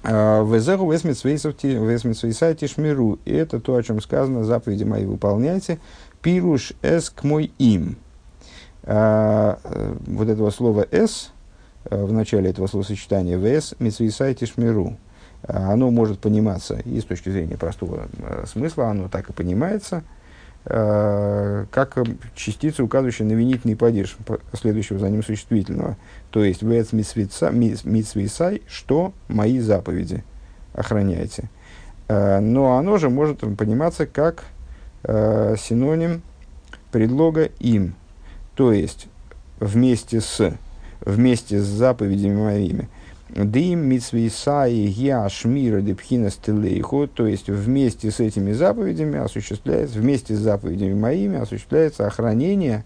Э, 0.04 0.44
Везеху 0.44 0.90
весмитсвейсай 0.90 2.54
тишмиру. 2.54 3.18
И 3.24 3.32
это 3.32 3.60
то, 3.60 3.74
о 3.74 3.82
чем 3.82 4.00
сказано, 4.00 4.44
заповеди 4.44 4.84
мои 4.84 5.04
выполняйте. 5.04 5.78
Пируш 6.22 6.72
эс 6.82 7.10
к 7.10 7.24
мой 7.24 7.52
им. 7.58 7.96
Э, 8.84 9.56
вот 10.06 10.28
этого 10.28 10.50
слова 10.50 10.86
эс, 10.90 11.30
Э, 11.90 12.04
в 12.04 12.12
начале 12.12 12.50
этого 12.50 12.66
словосочетания 12.66 13.36
«вес 13.36 13.74
митсвисай 13.78 14.34
тишмиру». 14.34 14.96
Э, 15.42 15.72
оно 15.72 15.90
может 15.90 16.18
пониматься 16.18 16.78
и 16.84 17.00
с 17.00 17.04
точки 17.04 17.30
зрения 17.30 17.56
простого 17.56 18.08
э, 18.18 18.44
смысла, 18.46 18.88
оно 18.88 19.08
так 19.08 19.30
и 19.30 19.32
понимается, 19.32 20.02
как 20.68 21.96
частица, 22.34 22.84
указывающая 22.84 23.24
на 23.24 23.32
винительный 23.32 23.74
падеж 23.74 24.18
следующего 24.52 24.98
за 24.98 25.08
ним 25.08 25.22
существительного. 25.22 25.96
То 26.30 26.44
есть 26.44 26.62
«вес 26.62 26.92
митсвисай», 26.92 28.60
что 28.68 29.14
мои 29.28 29.60
заповеди 29.60 30.24
охраняйте. 30.74 31.48
Но 32.08 32.76
оно 32.76 32.98
же 32.98 33.08
может 33.08 33.40
пониматься 33.56 34.04
как 34.06 34.44
синоним 35.02 36.20
предлога 36.92 37.44
«им», 37.60 37.94
то 38.54 38.72
есть 38.72 39.08
вместе 39.60 40.20
с 40.20 40.52
вместе 41.00 41.60
с 41.60 41.64
заповедями 41.64 42.36
моими. 42.36 42.88
Дим 43.30 43.80
митсвейсаи 43.80 44.86
гиашмира 44.86 45.82
депхина 45.82 46.30
стелейху, 46.30 47.06
то 47.06 47.26
есть 47.26 47.48
вместе 47.48 48.10
с 48.10 48.20
этими 48.20 48.52
заповедями 48.52 49.18
осуществляется, 49.18 49.98
вместе 49.98 50.34
с 50.34 50.38
заповедями 50.38 50.94
моими 50.94 51.38
осуществляется 51.38 52.06
охранение 52.06 52.84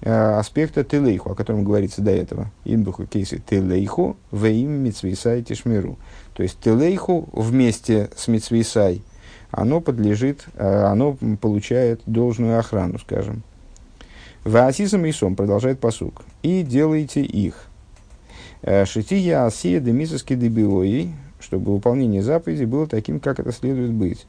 э, 0.00 0.10
аспекта 0.10 0.82
телейху, 0.82 1.30
о 1.30 1.34
котором 1.34 1.62
говорится 1.62 2.00
до 2.00 2.10
этого. 2.10 2.50
Имбуху 2.64 3.04
кейсы 3.04 3.38
телейху 3.38 4.16
веим 4.32 4.70
митсвейсай 4.82 5.42
тишмиру. 5.42 5.98
То 6.32 6.42
есть 6.42 6.58
телейху 6.60 7.28
вместе 7.32 8.08
с 8.16 8.28
митсвейсай, 8.28 9.02
оно 9.50 9.82
подлежит, 9.82 10.46
э, 10.54 10.84
оно 10.84 11.18
получает 11.40 12.00
должную 12.06 12.58
охрану, 12.58 12.98
скажем. 12.98 13.42
Ваасисом 14.44 15.04
и 15.04 15.12
сом, 15.12 15.36
продолжает 15.36 15.80
посук. 15.80 16.22
И 16.42 16.62
делайте 16.62 17.20
их. 17.20 17.65
Э, 18.66 18.84
Шития 18.84 19.46
асия 19.46 19.80
демисовски 19.80 20.34
дебиои, 20.34 21.12
чтобы 21.38 21.72
выполнение 21.72 22.20
заповеди 22.20 22.64
было 22.64 22.88
таким, 22.88 23.20
как 23.20 23.38
это 23.38 23.52
следует 23.52 23.92
быть. 23.92 24.26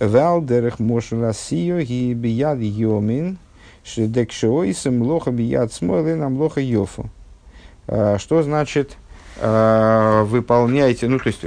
Валдерах 0.00 0.80
мошрасио 0.80 1.78
и 1.78 2.12
бияд 2.12 2.58
йомин, 2.58 3.38
шедекшоисем 3.84 5.02
лоха 5.02 5.30
бияд 5.30 5.72
смойлен 5.72 6.20
амлоха 6.20 6.60
йофу. 6.60 7.08
Э, 7.86 8.18
что 8.18 8.42
значит 8.42 8.96
э, 9.36 10.22
выполняйте, 10.26 11.06
ну, 11.06 11.20
то 11.20 11.28
есть, 11.28 11.44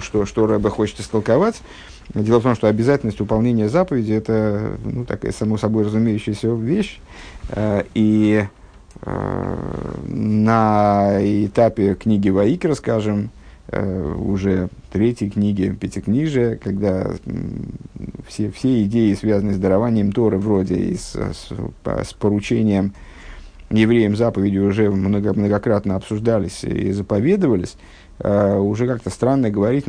что, 0.00 0.24
что 0.24 0.46
Рэбе 0.46 0.70
хочет 0.70 1.00
истолковать, 1.00 1.60
Дело 2.14 2.38
в 2.38 2.42
том, 2.42 2.54
что 2.54 2.68
обязательность 2.68 3.20
выполнения 3.20 3.68
заповеди– 3.68 4.12
это 4.14 4.78
ну, 4.82 5.04
такая 5.04 5.30
само 5.30 5.58
собой 5.58 5.84
разумеющаяся 5.84 6.48
вещь. 6.48 7.00
И 7.92 8.46
на 9.04 11.18
этапе 11.20 11.94
книги 11.94 12.30
Ваикра, 12.30 12.74
скажем, 12.74 13.30
э, 13.68 14.14
уже 14.14 14.68
третьей 14.90 15.30
книги 15.30 15.76
Пятикнижия, 15.78 16.56
когда 16.56 17.12
все, 18.26 18.50
все 18.50 18.82
идеи, 18.84 19.14
связанные 19.14 19.54
с 19.54 19.58
дарованием 19.58 20.12
Торы, 20.12 20.38
вроде 20.38 20.76
и 20.76 20.96
с, 20.96 21.14
с, 21.14 21.52
с 21.84 22.12
поручением 22.14 22.94
евреям 23.70 24.16
заповеди 24.16 24.58
уже 24.58 24.90
много, 24.90 25.34
многократно 25.34 25.96
обсуждались 25.96 26.64
и 26.64 26.92
заповедовались, 26.92 27.76
э, 27.76 27.97
уже 28.20 28.88
как-то 28.88 29.10
странно 29.10 29.48
говорить 29.48 29.84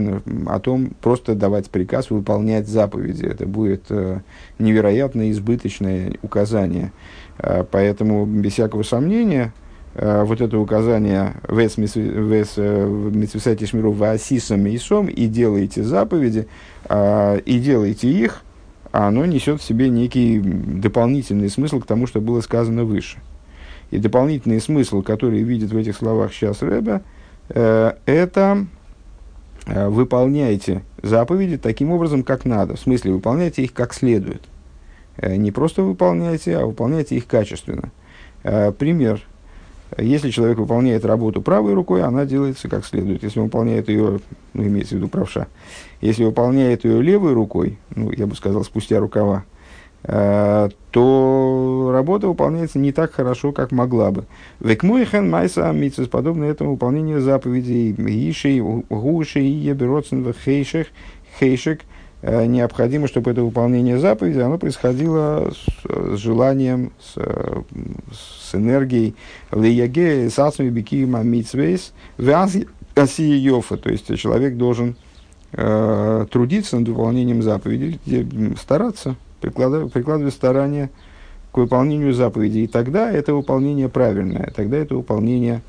о 0.48 0.59
том, 0.59 0.91
просто 1.01 1.33
давать 1.33 1.69
приказ 1.69 2.12
выполнять 2.12 2.67
заповеди. 2.67 3.25
Это 3.25 3.48
будет 3.48 3.86
э, 3.89 4.19
невероятно 4.59 5.31
избыточное 5.31 6.13
указание. 6.21 6.91
Э, 7.39 7.63
поэтому, 7.69 8.25
без 8.25 8.53
всякого 8.53 8.83
сомнения, 8.83 9.51
э, 9.95 10.24
вот 10.24 10.41
это 10.41 10.59
указание 10.59 11.33
«Вес 11.48 11.77
митсвисати 11.77 13.65
шмиру 13.65 13.93
ваасисам 13.93 14.67
и 14.67 14.77
сом» 14.77 15.07
и 15.07 15.25
делайте 15.25 15.83
заповеди, 15.83 16.48
э, 16.88 17.39
и 17.45 17.59
делайте 17.59 18.09
их, 18.09 18.43
оно 18.91 19.25
несет 19.25 19.59
в 19.62 19.63
себе 19.63 19.89
некий 19.89 20.39
дополнительный 20.39 21.50
смысл 21.50 21.79
к 21.79 21.88
тому, 21.88 22.05
что 22.05 22.21
было 22.21 22.41
сказано 22.41 22.83
выше. 22.83 23.17
И 23.91 23.98
дополнительный 23.98 24.62
смысл, 24.62 25.01
который 25.01 25.41
видит 25.41 25.71
в 25.71 25.77
этих 25.77 25.98
словах 25.98 26.31
сейчас 26.31 26.62
Рэбе, 26.62 26.91
э, 26.91 27.00
это 27.56 28.65
э, 29.65 29.88
выполняйте 29.88 30.84
заповеди 31.01 31.58
таким 31.58 31.91
образом, 31.91 32.24
как 32.24 32.46
надо. 32.46 32.75
В 32.75 32.79
смысле, 32.79 33.13
выполняйте 33.13 33.63
их 33.63 33.74
как 33.74 33.94
следует. 33.94 34.44
Э, 35.18 35.36
не 35.36 35.51
просто 35.51 35.84
выполняйте, 35.84 36.58
а 36.58 36.65
выполняйте 36.65 37.15
их 37.15 37.27
качественно. 37.27 37.91
Э, 38.44 38.72
пример. 38.72 39.22
Если 39.98 40.29
человек 40.29 40.60
выполняет 40.60 41.03
работу 41.03 41.41
правой 41.41 41.74
рукой, 41.74 42.03
она 42.03 42.25
делается 42.25 42.70
как 42.70 42.86
следует. 42.86 43.24
Если 43.24 43.39
выполняет 43.39 43.89
ее, 43.89 44.20
ну, 44.53 44.63
имеется 44.63 44.94
в 44.94 44.98
виду 45.00 45.08
правша, 45.08 45.48
если 46.00 46.24
выполняет 46.24 46.86
ее 46.86 47.01
левой 47.01 47.34
рукой, 47.34 47.79
ну, 47.96 48.12
я 48.12 48.27
бы 48.27 48.36
сказал, 48.36 48.63
спустя 48.63 49.00
рукава, 49.00 49.46
Э, 49.46 49.59
то 50.01 51.89
работа 51.94 52.27
выполняется 52.27 52.79
не 52.79 52.91
так 52.91 53.12
хорошо, 53.12 53.51
как 53.51 53.72
могла 53.72 54.12
бы. 54.12 54.25
Векмуихен 54.60 55.29
майса 55.29 55.72
митсус, 55.72 56.08
подобно 56.08 56.46
этому 56.46 56.72
выполнению 56.72 57.22
заповедей 57.22 57.91
Ишей, 57.91 58.60
Гушей, 58.60 59.48
Еберотсен, 59.48 60.34
Хейшек, 60.46 60.88
Хейшек, 61.39 61.82
э, 62.22 62.46
необходимо, 62.46 63.08
чтобы 63.08 63.32
это 63.32 63.44
выполнение 63.44 64.00
заповеди, 64.00 64.39
оно 64.39 64.58
происходило 64.58 65.51
с, 65.51 66.15
с 66.15 66.18
желанием, 66.18 66.91
с, 67.00 67.15
с 67.15 68.56
энергией. 68.56 69.15
Лияге, 69.51 70.29
сацми 70.29 70.70
бики 70.70 71.06
мамитсвейс, 71.06 71.94
йофа, 72.18 73.77
то 73.77 73.89
есть 73.89 74.18
человек 74.18 74.56
должен 74.56 74.96
э, 75.53 76.25
трудиться 76.32 76.77
над 76.77 76.88
выполнением 76.88 77.44
заповедей, 77.44 78.00
стараться, 78.60 79.15
прикладывая, 79.39 79.88
прикладывая 79.88 80.31
старания 80.31 80.89
к 81.51 81.58
выполнению 81.58 82.13
заповедей. 82.13 82.65
И 82.65 82.67
тогда 82.67 83.12
это 83.12 83.34
выполнение 83.34 83.89
правильное, 83.89 84.51
тогда 84.55 84.77
это 84.77 84.96
выполнение 84.96 85.62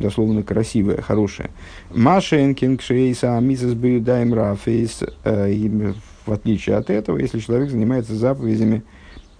дословно 0.00 0.42
красивое, 0.42 1.00
хорошее. 1.00 1.50
Машенкин, 1.94 2.76
Кшейса, 2.78 3.38
Мисис 3.40 3.74
Бьюдайм 3.74 4.34
Рафейс, 4.34 5.02
э, 5.24 5.92
в 6.26 6.32
отличие 6.32 6.76
от 6.76 6.90
этого, 6.90 7.18
если 7.18 7.38
человек 7.38 7.70
занимается 7.70 8.14
заповедями 8.14 8.82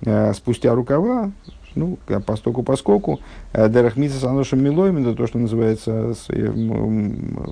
э, 0.03 0.33
спустя 0.35 0.75
рукава, 0.75 1.31
ну, 1.75 1.99
постоку 2.27 2.63
поскольку, 2.63 3.21
э, 3.53 3.69
Дерахмиса 3.69 4.19
Саношем 4.19 4.63
Милойм, 4.63 4.99
это 4.99 5.15
то, 5.15 5.27
что 5.27 5.39
называется 5.39 6.15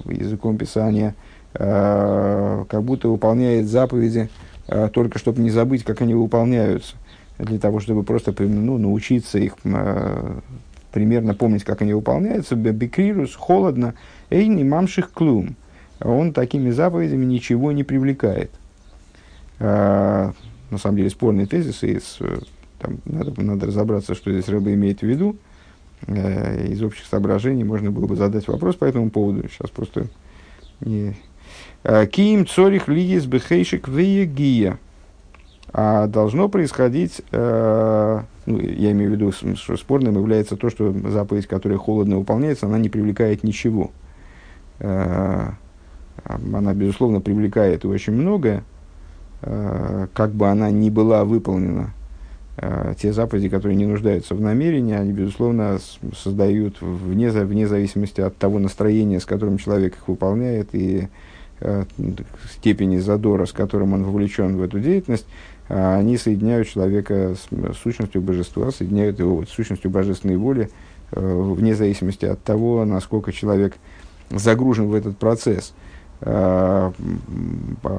языком 0.09 0.57
писания, 0.57 1.15
как 1.53 2.83
будто 2.83 3.09
выполняет 3.09 3.69
заповеди 3.69 4.29
только 4.67 5.19
чтобы 5.19 5.41
не 5.41 5.51
забыть, 5.51 5.85
как 5.85 6.01
они 6.01 6.15
выполняются, 6.15 6.97
для 7.39 7.59
того, 7.59 7.81
чтобы 7.81 8.03
просто 8.03 8.35
ну, 8.39 8.79
научиться 8.79 9.39
их 9.39 9.57
э, 9.65 10.41
примерно 10.93 11.35
помнить, 11.35 11.65
как 11.65 11.83
они 11.83 11.93
выполняются. 11.93 12.55
Бекрирус, 12.55 13.35
холодно, 13.35 13.95
эй, 14.31 14.49
мамших 14.49 15.11
клум. 15.13 15.57
Он 16.01 16.33
такими 16.33 16.71
заповедями 16.71 17.25
ничего 17.25 17.73
не 17.73 17.85
привлекает. 17.85 18.51
А, 19.59 20.33
на 20.71 20.79
самом 20.79 20.97
деле 20.97 21.11
спорный 21.11 21.47
тезис, 21.47 21.83
и 21.83 21.99
с, 21.99 22.19
там, 22.79 22.99
надо, 23.05 23.41
надо 23.41 23.67
разобраться, 23.67 24.15
что 24.15 24.33
здесь 24.33 24.49
рыба 24.49 24.73
имеет 24.75 25.01
в 25.01 25.05
виду. 25.05 25.37
Э, 26.07 26.67
из 26.69 26.83
общих 26.83 27.07
соображений 27.07 27.65
можно 27.65 27.91
было 27.91 28.07
бы 28.07 28.17
задать 28.17 28.47
вопрос 28.49 28.77
по 28.77 28.85
этому 28.85 29.11
поводу. 29.11 29.49
Сейчас 29.49 29.71
просто 29.71 30.07
не, 30.81 31.11
Э, 31.11 31.34
Киим 31.85 32.47
цорих 32.47 32.89
лигис 32.89 33.27
бехейшик 33.27 33.89
веегия. 33.89 34.79
А 35.77 36.07
должно 36.07 36.49
происходить, 36.49 37.21
э, 37.33 38.21
ну, 38.47 38.61
я 38.61 38.93
имею 38.93 39.11
в 39.11 39.15
виду, 39.15 39.33
что 39.33 39.77
спорным 39.77 40.15
является 40.15 40.57
то, 40.57 40.71
что 40.71 40.95
заповедь, 41.11 41.49
которая 41.49 41.79
холодно 41.79 42.17
выполняется, 42.19 42.67
она 42.67 42.79
не 42.79 42.89
привлекает 42.89 43.43
ничего. 43.43 43.91
Э, 44.79 45.51
она, 46.25 46.73
безусловно, 46.75 47.21
привлекает 47.21 47.85
очень 47.85 48.13
многое, 48.13 48.63
э, 49.43 50.07
как 50.15 50.31
бы 50.31 50.49
она 50.49 50.71
ни 50.71 50.91
была 50.91 51.25
выполнена. 51.25 51.93
Э, 52.57 52.95
те 52.97 53.13
заповеди, 53.13 53.49
которые 53.49 53.77
не 53.77 53.87
нуждаются 53.87 54.37
в 54.37 54.41
намерении, 54.41 54.95
они, 54.95 55.13
безусловно, 55.13 55.79
создают 56.17 56.81
вне, 56.81 57.31
вне 57.31 57.67
зависимости 57.67 58.21
от 58.21 58.37
того 58.37 58.61
настроения, 58.61 59.19
с 59.19 59.27
которым 59.27 59.59
человек 59.59 59.97
их 59.97 60.07
выполняет, 60.07 60.69
и 60.73 61.01
Э, 61.03 61.34
степени 62.51 62.99
задора, 62.99 63.47
с 63.47 63.53
которым 63.53 63.95
он 63.95 64.05
вовлечен 64.05 64.57
в 64.57 64.63
эту 64.63 64.81
деятельность, 64.81 65.27
а 65.69 65.97
они 65.97 66.17
соединяют 66.17 66.69
человека 66.69 67.35
с 67.35 67.77
сущностью 67.79 68.21
божества, 68.21 68.71
соединяют 68.71 69.19
его 69.19 69.45
с 69.45 69.49
сущностью 69.49 69.91
божественной 69.91 70.37
воли, 70.37 70.71
э, 71.13 71.55
вне 71.55 71.75
зависимости 71.75 72.27
от 72.27 72.43
того, 72.43 72.85
насколько 72.85 73.33
человек 73.33 73.75
загружен 74.31 74.89
в 74.89 74.95
этот 74.95 75.17
процесс. 75.17 75.73
А, 76.21 76.93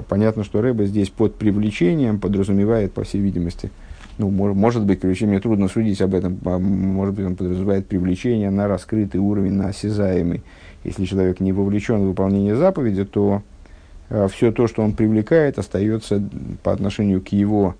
понятно, 0.07 0.43
что 0.43 0.61
Рэба 0.61 0.85
здесь 0.85 1.09
под 1.09 1.35
привлечением 1.35 2.19
подразумевает, 2.19 2.93
по 2.93 3.03
всей 3.03 3.21
видимости, 3.21 3.69
ну, 4.17 4.29
может 4.29 4.83
быть, 4.83 5.01
привлечение, 5.01 5.33
мне 5.33 5.41
трудно 5.41 5.67
судить 5.67 6.01
об 6.01 6.15
этом, 6.15 6.39
а, 6.45 6.57
может 6.57 7.13
быть, 7.13 7.25
он 7.25 7.35
подразумевает 7.35 7.87
привлечение 7.87 8.49
на 8.49 8.67
раскрытый 8.67 9.19
уровень, 9.19 9.53
на 9.53 9.67
осязаемый. 9.67 10.43
Если 10.85 11.05
человек 11.05 11.39
не 11.39 11.51
вовлечен 11.51 12.01
в 12.01 12.07
выполнение 12.07 12.55
заповеди, 12.55 13.05
то 13.05 13.41
э, 14.09 14.27
все 14.31 14.51
то, 14.51 14.67
что 14.67 14.83
он 14.83 14.93
привлекает, 14.93 15.59
остается 15.59 16.23
по 16.63 16.71
отношению 16.71 17.21
к 17.21 17.29
его 17.29 17.75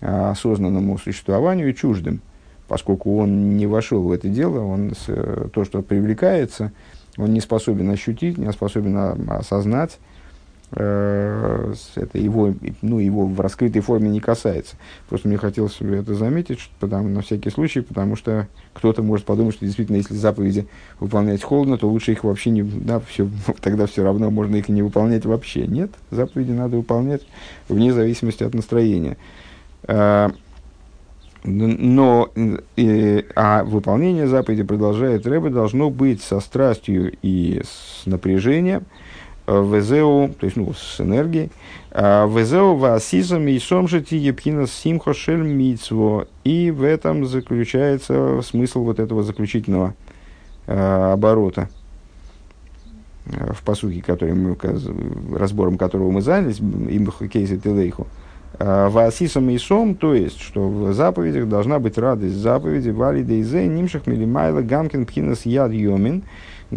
э, 0.00 0.30
осознанному 0.30 0.98
существованию 0.98 1.72
чуждым, 1.74 2.20
поскольку 2.66 3.18
он 3.18 3.56
не 3.56 3.66
вошел 3.66 4.02
в 4.02 4.12
это 4.12 4.28
дело, 4.28 4.64
он 4.64 4.92
э, 5.06 5.48
то, 5.52 5.64
что 5.64 5.82
привлекается, 5.82 6.72
он 7.16 7.32
не 7.32 7.40
способен 7.40 7.90
ощутить, 7.90 8.38
не 8.38 8.50
способен 8.52 8.96
осознать, 9.30 9.98
Э, 10.00 10.17
это 10.70 12.18
его, 12.18 12.54
ну, 12.82 12.98
его 12.98 13.26
в 13.26 13.40
раскрытой 13.40 13.80
форме 13.80 14.10
не 14.10 14.20
касается. 14.20 14.76
Просто 15.08 15.28
мне 15.28 15.38
хотелось 15.38 15.80
это 15.80 16.14
заметить, 16.14 16.70
потому, 16.78 17.08
на 17.08 17.22
всякий 17.22 17.50
случай, 17.50 17.80
потому 17.80 18.16
что 18.16 18.48
кто-то 18.74 19.02
может 19.02 19.24
подумать, 19.24 19.54
что 19.54 19.64
действительно, 19.64 19.96
если 19.96 20.14
заповеди 20.14 20.66
выполнять 21.00 21.42
холодно, 21.42 21.78
то 21.78 21.88
лучше 21.88 22.12
их 22.12 22.22
вообще 22.22 22.50
не, 22.50 22.62
да, 22.62 23.00
все, 23.00 23.28
тогда 23.60 23.86
все 23.86 24.04
равно 24.04 24.30
можно 24.30 24.56
их 24.56 24.68
не 24.68 24.82
выполнять 24.82 25.24
вообще. 25.24 25.66
Нет, 25.66 25.90
заповеди 26.10 26.52
надо 26.52 26.76
выполнять 26.76 27.22
вне 27.68 27.92
зависимости 27.92 28.44
от 28.44 28.52
настроения. 28.52 29.16
А, 29.84 30.30
но 31.44 32.30
э, 32.76 33.22
а 33.36 33.64
выполнение 33.64 34.26
заповеди, 34.26 34.64
продолжает 34.64 35.26
Рэбе, 35.26 35.48
должно 35.48 35.88
быть 35.88 36.20
со 36.20 36.40
страстью 36.40 37.16
и 37.22 37.62
с 37.64 38.04
напряжением– 38.04 38.84
Везеу, 39.48 40.28
то 40.38 40.44
есть 40.44 40.56
ну, 40.56 40.74
с 40.74 41.00
энергией. 41.00 41.50
А, 41.90 42.26
Везеу 42.26 42.76
васизом 42.76 43.48
и 43.48 43.58
сомжити 43.58 44.14
епхина 44.14 44.66
симхо 44.66 45.12
мицво. 45.28 46.28
И 46.44 46.70
в 46.70 46.82
этом 46.82 47.26
заключается 47.26 48.42
смысл 48.42 48.84
вот 48.84 49.00
этого 49.00 49.22
заключительного 49.22 49.94
а, 50.66 51.14
оборота 51.14 51.70
а, 53.26 53.54
в 53.54 53.62
посухе, 53.62 54.02
который 54.02 54.34
мы, 54.34 54.56
разбором 55.34 55.78
которого 55.78 56.10
мы 56.10 56.20
занялись, 56.20 56.58
им 56.58 57.10
кейсы 57.28 57.58
телейху. 57.58 58.06
Васисом 58.58 59.50
и 59.50 59.58
сом, 59.58 59.94
то 59.94 60.14
есть, 60.14 60.40
что 60.40 60.68
в 60.68 60.92
заповедях 60.92 61.48
должна 61.48 61.78
быть 61.78 61.96
радость 61.96 62.34
заповеди, 62.34 62.90
вали 62.90 63.22
дейзе, 63.22 63.66
нимшах 63.68 64.06
милимайла, 64.06 64.62
гамкин 64.62 65.06
пхинас 65.06 65.46
яд 65.46 65.70
йомин. 65.70 66.24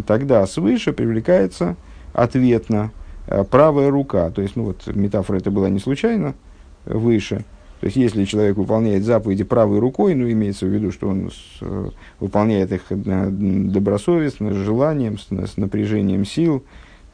Тогда 0.06 0.46
свыше 0.46 0.92
привлекается 0.92 1.76
ответно 2.12 2.90
э, 3.26 3.44
правая 3.44 3.90
рука. 3.90 4.30
То 4.30 4.42
есть, 4.42 4.56
ну 4.56 4.64
вот 4.64 4.86
метафора 4.86 5.38
это 5.38 5.50
была 5.50 5.68
не 5.68 5.78
случайно 5.78 6.34
выше. 6.84 7.44
То 7.82 7.86
есть, 7.86 7.96
если 7.96 8.24
человек 8.24 8.58
выполняет 8.58 9.02
заповеди 9.02 9.42
правой 9.42 9.80
рукой, 9.80 10.14
ну, 10.14 10.30
имеется 10.30 10.66
в 10.66 10.68
виду, 10.68 10.92
что 10.92 11.08
он 11.08 11.32
с, 11.32 11.34
э, 11.62 11.90
выполняет 12.20 12.70
их 12.70 12.82
э, 12.90 13.28
добросовестно, 13.28 14.52
с 14.52 14.56
желанием, 14.56 15.18
с, 15.18 15.26
с 15.32 15.56
напряжением 15.56 16.24
сил, 16.24 16.62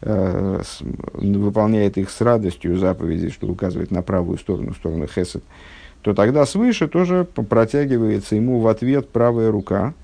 э, 0.02 0.60
с, 0.62 0.82
выполняет 1.14 1.96
их 1.96 2.10
с 2.10 2.20
радостью 2.20 2.76
заповеди, 2.76 3.30
что 3.30 3.46
указывает 3.46 3.90
на 3.90 4.02
правую 4.02 4.36
сторону, 4.36 4.74
сторону 4.74 5.06
хесед, 5.06 5.42
то 6.02 6.12
тогда 6.12 6.44
свыше 6.44 6.86
тоже 6.86 7.24
протягивается 7.24 8.36
ему 8.36 8.60
в 8.60 8.68
ответ 8.68 9.08
правая 9.08 9.50
рука. 9.50 9.94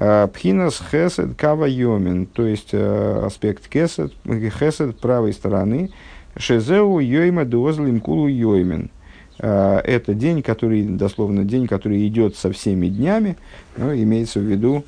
Э, 0.00 0.26
Пхинас 0.32 0.82
хесед 0.90 1.36
кава 1.36 1.66
йомин, 1.66 2.26
то 2.26 2.44
есть 2.44 2.70
э, 2.72 3.22
аспект 3.24 3.72
хесед, 3.72 4.12
хесед 4.24 4.98
правой 4.98 5.32
стороны, 5.32 5.90
шезеу 6.36 6.98
йойма 6.98 7.44
дуозлим 7.44 8.00
кулу 8.00 8.26
йоймин. 8.26 8.90
Это 9.38 10.12
день, 10.12 10.42
который, 10.42 10.82
дословно, 10.82 11.44
день, 11.44 11.66
который 11.66 12.06
идет 12.06 12.36
со 12.36 12.52
всеми 12.52 12.88
днями, 12.88 13.38
ну, 13.78 13.90
имеется 13.94 14.38
в 14.38 14.42
виду 14.42 14.84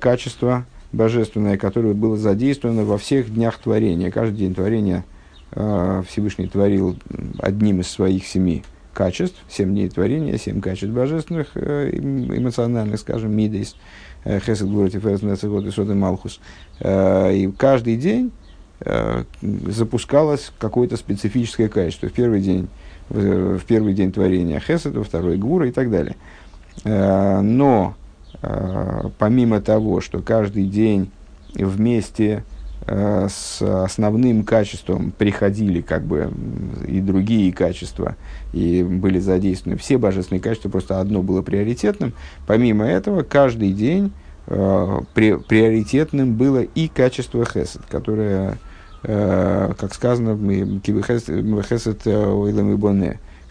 качество 0.00 0.64
божественное, 0.92 1.56
которое 1.56 1.94
было 1.94 2.16
задействовано 2.16 2.84
во 2.84 2.98
всех 2.98 3.32
днях 3.32 3.58
творения. 3.58 4.10
Каждый 4.10 4.38
день 4.38 4.54
творения 4.54 5.04
э, 5.52 6.02
Всевышний 6.08 6.48
творил 6.48 6.96
одним 7.38 7.80
из 7.80 7.88
своих 7.88 8.26
семи 8.26 8.64
качеств, 8.98 9.36
семь 9.48 9.70
дней 9.70 9.88
творения, 9.88 10.36
семь 10.38 10.60
качеств 10.60 10.92
божественных, 10.92 11.50
э, 11.54 11.90
эмоциональных, 11.92 12.98
скажем, 12.98 13.30
мидейс, 13.30 13.76
э, 14.24 14.40
хесед, 14.40 14.68
гурати, 14.68 14.98
ферес, 14.98 15.22
нецегот 15.22 15.64
и 15.66 15.70
соды 15.70 15.94
малхус. 15.94 16.40
Э, 16.80 17.32
и 17.32 17.46
каждый 17.52 17.96
день 17.96 18.32
запускалось 19.40 20.52
какое-то 20.58 20.96
специфическое 20.96 21.68
качество. 21.68 22.08
В 22.08 22.12
первый 22.12 22.40
день, 22.40 22.68
в, 23.08 23.58
первый 23.66 23.92
день 23.92 24.12
творения 24.12 24.60
хесед, 24.60 24.94
во 24.94 25.02
второй 25.02 25.36
гура 25.36 25.66
и 25.66 25.72
так 25.72 25.90
далее. 25.90 26.14
Но 26.84 27.96
помимо 29.18 29.60
того, 29.60 30.00
что 30.00 30.22
каждый 30.22 30.68
день 30.68 31.10
вместе 31.54 32.44
с 32.90 33.60
основным 33.60 34.44
качеством 34.44 35.12
приходили 35.16 35.80
как 35.80 36.04
бы 36.04 36.30
и 36.86 37.00
другие 37.00 37.52
качества, 37.52 38.16
и 38.52 38.82
были 38.82 39.18
задействованы 39.18 39.78
все 39.78 39.98
божественные 39.98 40.40
качества, 40.40 40.68
просто 40.68 41.00
одно 41.00 41.22
было 41.22 41.42
приоритетным. 41.42 42.14
Помимо 42.46 42.86
этого, 42.86 43.22
каждый 43.22 43.72
день 43.72 44.12
э, 44.46 45.00
при, 45.14 45.36
приоритетным 45.36 46.34
было 46.34 46.62
и 46.62 46.88
качество 46.88 47.44
хесед, 47.44 47.82
которое, 47.90 48.58
как 49.02 49.94
сказано, 49.94 50.34
хесед 51.62 52.02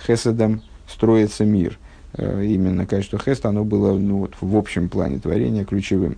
хеседом 0.06 0.62
строится 0.88 1.46
мир– 1.46 1.78
Э, 2.18 2.44
именно 2.44 2.86
качество 2.86 3.20
хеста, 3.20 3.50
оно 3.50 3.64
было 3.64 3.98
ну, 3.98 4.20
вот, 4.20 4.34
в 4.42 4.56
общем 4.56 4.90
плане 4.90 5.20
творения 5.20 5.66
ключевым. 5.66 6.18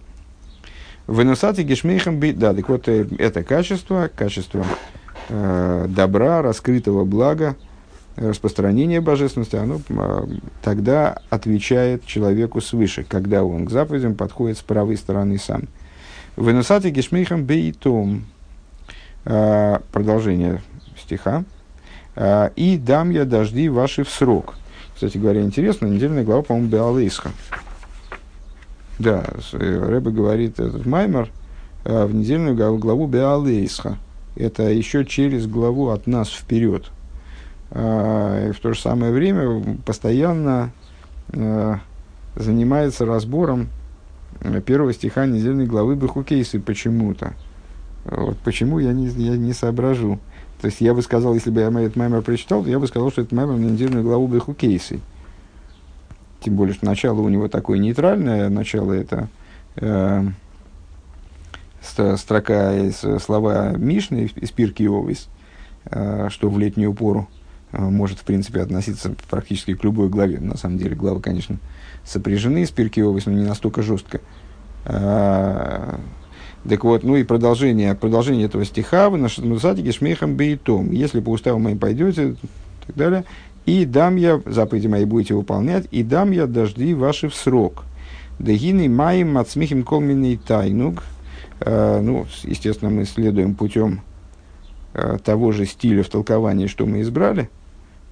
Выносати 1.09 1.61
гешмейхам 1.61 2.19
би... 2.19 2.33
Да, 2.33 2.53
так 2.53 2.69
вот, 2.69 2.87
э, 2.87 3.07
это 3.17 3.43
качество, 3.43 4.11
качество 4.15 4.63
э, 5.29 5.85
добра, 5.89 6.43
раскрытого 6.43 7.03
блага, 7.03 7.55
распространения 8.15 9.01
божественности, 9.01 9.55
оно 9.55 9.81
э, 9.89 10.27
тогда 10.61 11.17
отвечает 11.31 12.05
человеку 12.05 12.61
свыше, 12.61 13.03
когда 13.03 13.43
он 13.43 13.65
к 13.65 13.71
заповедям 13.71 14.13
подходит 14.13 14.59
с 14.59 14.61
правой 14.61 14.97
стороны 14.97 15.39
сам. 15.39 15.63
Выносати 16.35 16.89
гешмейхам 16.91 17.43
бейтом. 17.43 18.27
Э, 19.25 19.79
продолжение 19.91 20.61
стиха. 20.95 21.43
Э, 22.15 22.51
«И 22.55 22.77
дам 22.77 23.09
я 23.09 23.25
дожди 23.25 23.67
ваши 23.67 24.03
в 24.03 24.09
срок». 24.09 24.53
Кстати 24.93 25.17
говоря, 25.17 25.41
интересно, 25.41 25.87
недельная 25.87 26.23
глава, 26.23 26.43
по-моему, 26.43 26.69
Беалейсха. 26.69 27.31
Да, 28.99 29.23
э, 29.53 29.85
Рэбе 29.87 30.11
говорит 30.11 30.59
этот 30.59 30.85
Маймер 30.85 31.31
э, 31.85 32.05
в 32.05 32.13
недельную 32.13 32.55
главу 32.77 33.07
Беалейсха. 33.07 33.97
Это 34.35 34.63
еще 34.63 35.05
через 35.05 35.47
главу 35.47 35.89
от 35.89 36.05
нас 36.05 36.29
вперед. 36.29 36.91
Э, 37.71 38.49
и 38.49 38.51
в 38.51 38.59
то 38.59 38.73
же 38.73 38.79
самое 38.79 39.13
время 39.13 39.77
постоянно 39.85 40.71
занимается 42.35 43.05
разбором 43.05 43.69
первого 44.65 44.93
стиха 44.93 45.27
недельной 45.27 45.67
главы 45.67 45.95
Бехукейсы 45.95 46.59
почему-то. 46.59 47.33
Вот 48.05 48.37
почему 48.39 48.79
я 48.79 48.93
не, 48.93 49.05
я 49.09 49.37
не 49.37 49.53
соображу. 49.53 50.19
То 50.59 50.65
есть 50.65 50.81
я 50.81 50.95
бы 50.95 51.03
сказал, 51.03 51.35
если 51.35 51.51
бы 51.51 51.61
я 51.61 51.67
этот 51.67 51.95
маймер 51.95 52.23
прочитал, 52.23 52.63
то 52.63 52.69
я 52.69 52.79
бы 52.79 52.87
сказал, 52.87 53.11
что 53.11 53.21
это 53.21 53.35
маймер 53.35 53.57
на 53.57 53.65
недельную 53.65 54.03
главу 54.03 54.27
Беху 54.27 54.55
Кейсы. 54.55 55.01
Тем 56.41 56.55
более, 56.55 56.73
что 56.73 56.85
начало 56.85 57.21
у 57.21 57.29
него 57.29 57.47
такое 57.47 57.79
нейтральное, 57.79 58.49
начало 58.49 58.93
это 58.93 59.27
э, 59.75 60.25
строка 61.81 62.77
из 62.77 63.03
слова 63.21 63.71
Мишны, 63.71 64.29
из 64.35 64.51
Пирки 64.51 64.83
Овис, 64.83 65.27
э, 65.85 66.29
что 66.29 66.49
в 66.49 66.57
летнюю 66.57 66.93
пору 66.93 67.27
э, 67.71 67.81
может, 67.81 68.19
в 68.19 68.23
принципе, 68.23 68.61
относиться 68.61 69.13
практически 69.29 69.75
к 69.75 69.83
любой 69.83 70.07
главе. 70.07 70.39
На 70.39 70.55
самом 70.55 70.77
деле, 70.77 70.95
главы, 70.95 71.21
конечно, 71.21 71.57
сопряжены 72.05 72.65
с 72.65 72.71
Пирки 72.71 73.01
Овис, 73.01 73.25
но 73.25 73.33
не 73.33 73.45
настолько 73.45 73.81
жестко. 73.81 74.21
Э, 74.85 75.97
так 76.67 76.83
вот, 76.83 77.03
ну 77.03 77.15
и 77.15 77.23
продолжение, 77.23 77.95
продолжение 77.95 78.45
этого 78.45 78.65
стиха, 78.65 79.09
вы 79.09 79.17
наши 79.17 79.41
мусатики 79.41 79.91
шмехам 79.91 80.35
бейтом. 80.35 80.91
Если 80.91 81.19
по 81.19 81.29
уставу 81.29 81.59
моим 81.59 81.79
пойдете, 81.79 82.31
и 82.31 82.35
так 82.87 82.95
далее. 82.95 83.25
И 83.69 83.85
дам 83.85 84.15
я, 84.15 84.41
заповеди 84.47 84.87
мои 84.87 85.05
будете 85.05 85.35
выполнять, 85.35 85.85
и 85.91 86.01
дам 86.01 86.31
я 86.31 86.47
дожди 86.47 86.95
ваши 86.95 87.29
в 87.29 87.35
срок. 87.35 87.83
Дегины 88.39 88.89
маем 88.89 89.37
отсмихим 89.37 89.83
колминый 89.83 90.37
тайнуг. 90.37 91.03
Э, 91.59 91.99
ну, 92.01 92.25
естественно, 92.41 92.89
мы 92.89 93.05
следуем 93.05 93.53
путем 93.53 94.01
э, 94.95 95.19
того 95.23 95.51
же 95.51 95.67
стиля 95.67 96.01
в 96.01 96.09
толковании, 96.09 96.65
что 96.65 96.87
мы 96.87 97.01
избрали, 97.01 97.47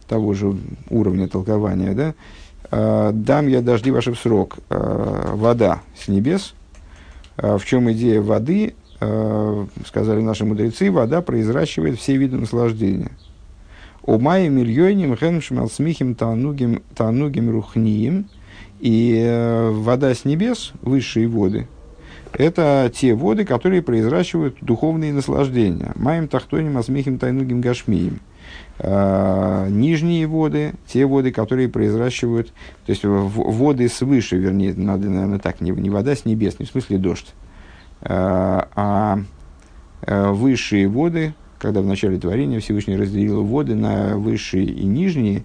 того 0.08 0.36
же 0.36 0.56
уровня 0.92 1.28
толкования, 1.28 1.94
да. 1.94 2.14
Э, 2.70 3.10
дам 3.12 3.48
я 3.48 3.64
дожди 3.64 3.90
ваши 3.90 4.14
в 4.14 4.20
срок. 4.20 4.60
Вода 4.70 5.82
с 6.00 6.08
небес– 6.08 6.54
в 7.38 7.64
чем 7.66 7.92
идея 7.92 8.22
воды? 8.22 8.76
Сказали 9.00 10.22
наши 10.22 10.44
мудрецы, 10.44 10.92
вода 10.92 11.22
произращивает 11.22 12.00
все 12.00 12.18
виды 12.18 12.38
наслаждения. 12.38 13.12
У 14.08 14.18
майя 14.18 14.50
мильйоним 14.50 15.18
хеншмал 15.18 15.70
смихим 15.70 16.16
танугим, 16.16 16.82
танугим 16.96 17.52
рухниим. 17.52 18.30
И 18.80 19.22
э, 19.22 19.70
вода 19.70 20.14
с 20.14 20.24
небес, 20.24 20.72
высшие 20.82 21.28
воды, 21.28 21.68
это 22.32 22.90
те 22.96 23.16
воды, 23.16 23.44
которые 23.44 23.82
произращивают 23.82 24.58
духовные 24.62 25.12
наслаждения. 25.12 25.92
Маем 25.96 26.28
тахтоним 26.28 26.78
асмихим 26.78 27.20
тайнугим 27.20 27.60
гашмием. 27.60 28.22
А, 28.80 29.68
нижние 29.68 30.26
воды, 30.26 30.74
те 30.86 31.06
воды, 31.06 31.32
которые 31.32 31.68
произращивают, 31.68 32.48
то 32.86 32.90
есть 32.92 33.04
воды 33.04 33.90
свыше, 33.90 34.38
вернее, 34.38 34.74
надо, 34.74 35.10
наверное, 35.10 35.40
так, 35.40 35.60
не, 35.60 35.72
не 35.72 35.90
вода 35.90 36.16
с 36.16 36.24
небес, 36.24 36.60
не 36.60 36.66
в 36.66 36.70
смысле 36.70 36.98
дождь, 36.98 37.34
а, 38.02 38.70
а, 38.74 39.20
а 40.04 40.32
высшие 40.32 40.88
воды, 40.88 41.34
когда 41.60 41.82
в 41.82 41.86
начале 41.86 42.18
творения 42.20 42.60
Всевышний 42.60 42.96
разделил 42.96 43.44
воды 43.44 43.76
на 43.76 44.18
высшие 44.18 44.66
и 44.66 44.86
нижние, 44.86 45.44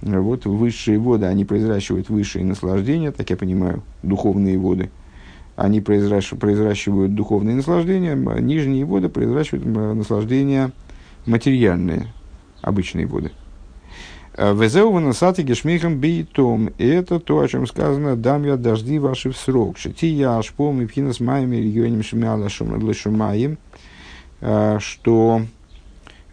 вот 0.00 0.46
высшие 0.46 0.98
воды, 0.98 1.26
они 1.26 1.44
произращивают 1.44 2.08
высшие 2.08 2.44
наслаждения, 2.44 3.12
так 3.12 3.30
я 3.30 3.36
понимаю, 3.36 3.82
духовные 4.02 4.58
воды, 4.58 4.90
они 5.56 5.80
произращивают, 5.80 6.40
произращивают 6.40 7.14
духовные 7.14 7.56
наслаждения, 7.56 8.14
нижние 8.14 8.84
воды 8.84 9.08
произращивают 9.08 9.66
наслаждения 9.96 10.72
материальные, 11.26 12.12
обычные 12.62 13.06
воды. 13.06 13.30
Э, 14.34 14.54
Везеу 14.54 14.90
выносати 14.90 15.42
гешмихам 15.42 15.98
бейтом. 15.98 16.68
И 16.78 16.86
это 16.86 17.20
то, 17.20 17.40
о 17.40 17.48
чем 17.48 17.66
сказано, 17.66 18.16
дам 18.16 18.44
я 18.44 18.56
дожди 18.56 18.98
ваши 18.98 19.30
в 19.30 19.36
срок. 19.36 19.78
Шити 19.78 20.06
я 20.06 20.38
ашпом 20.38 20.80
и 20.80 20.86
пхинас 20.86 21.20
майми 21.20 21.56
регионим 21.56 22.02
шумяла 22.02 22.48
шумаем. 22.48 23.58
Э, 24.42 24.78
что 24.80 25.42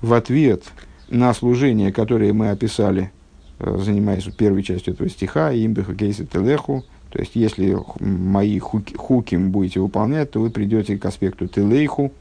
в 0.01 0.13
ответ 0.13 0.63
на 1.09 1.31
служение, 1.33 1.93
которое 1.93 2.33
мы 2.33 2.49
описали, 2.49 3.11
э, 3.59 3.77
занимаясь 3.79 4.23
первой 4.35 4.63
частью 4.63 4.95
этого 4.95 5.09
стиха, 5.09 5.53
имбеху 5.53 5.93
кейси 5.93 6.25
телеху, 6.25 6.83
то 7.11 7.19
есть, 7.19 7.35
если 7.35 7.77
мои 7.99 8.57
хуки, 8.59 8.95
хуким 8.95 9.51
будете 9.51 9.79
выполнять, 9.79 10.31
то 10.31 10.39
вы 10.39 10.49
придете 10.49 10.97
к 10.97 11.05
аспекту 11.05 11.47
телейху, 11.47 12.11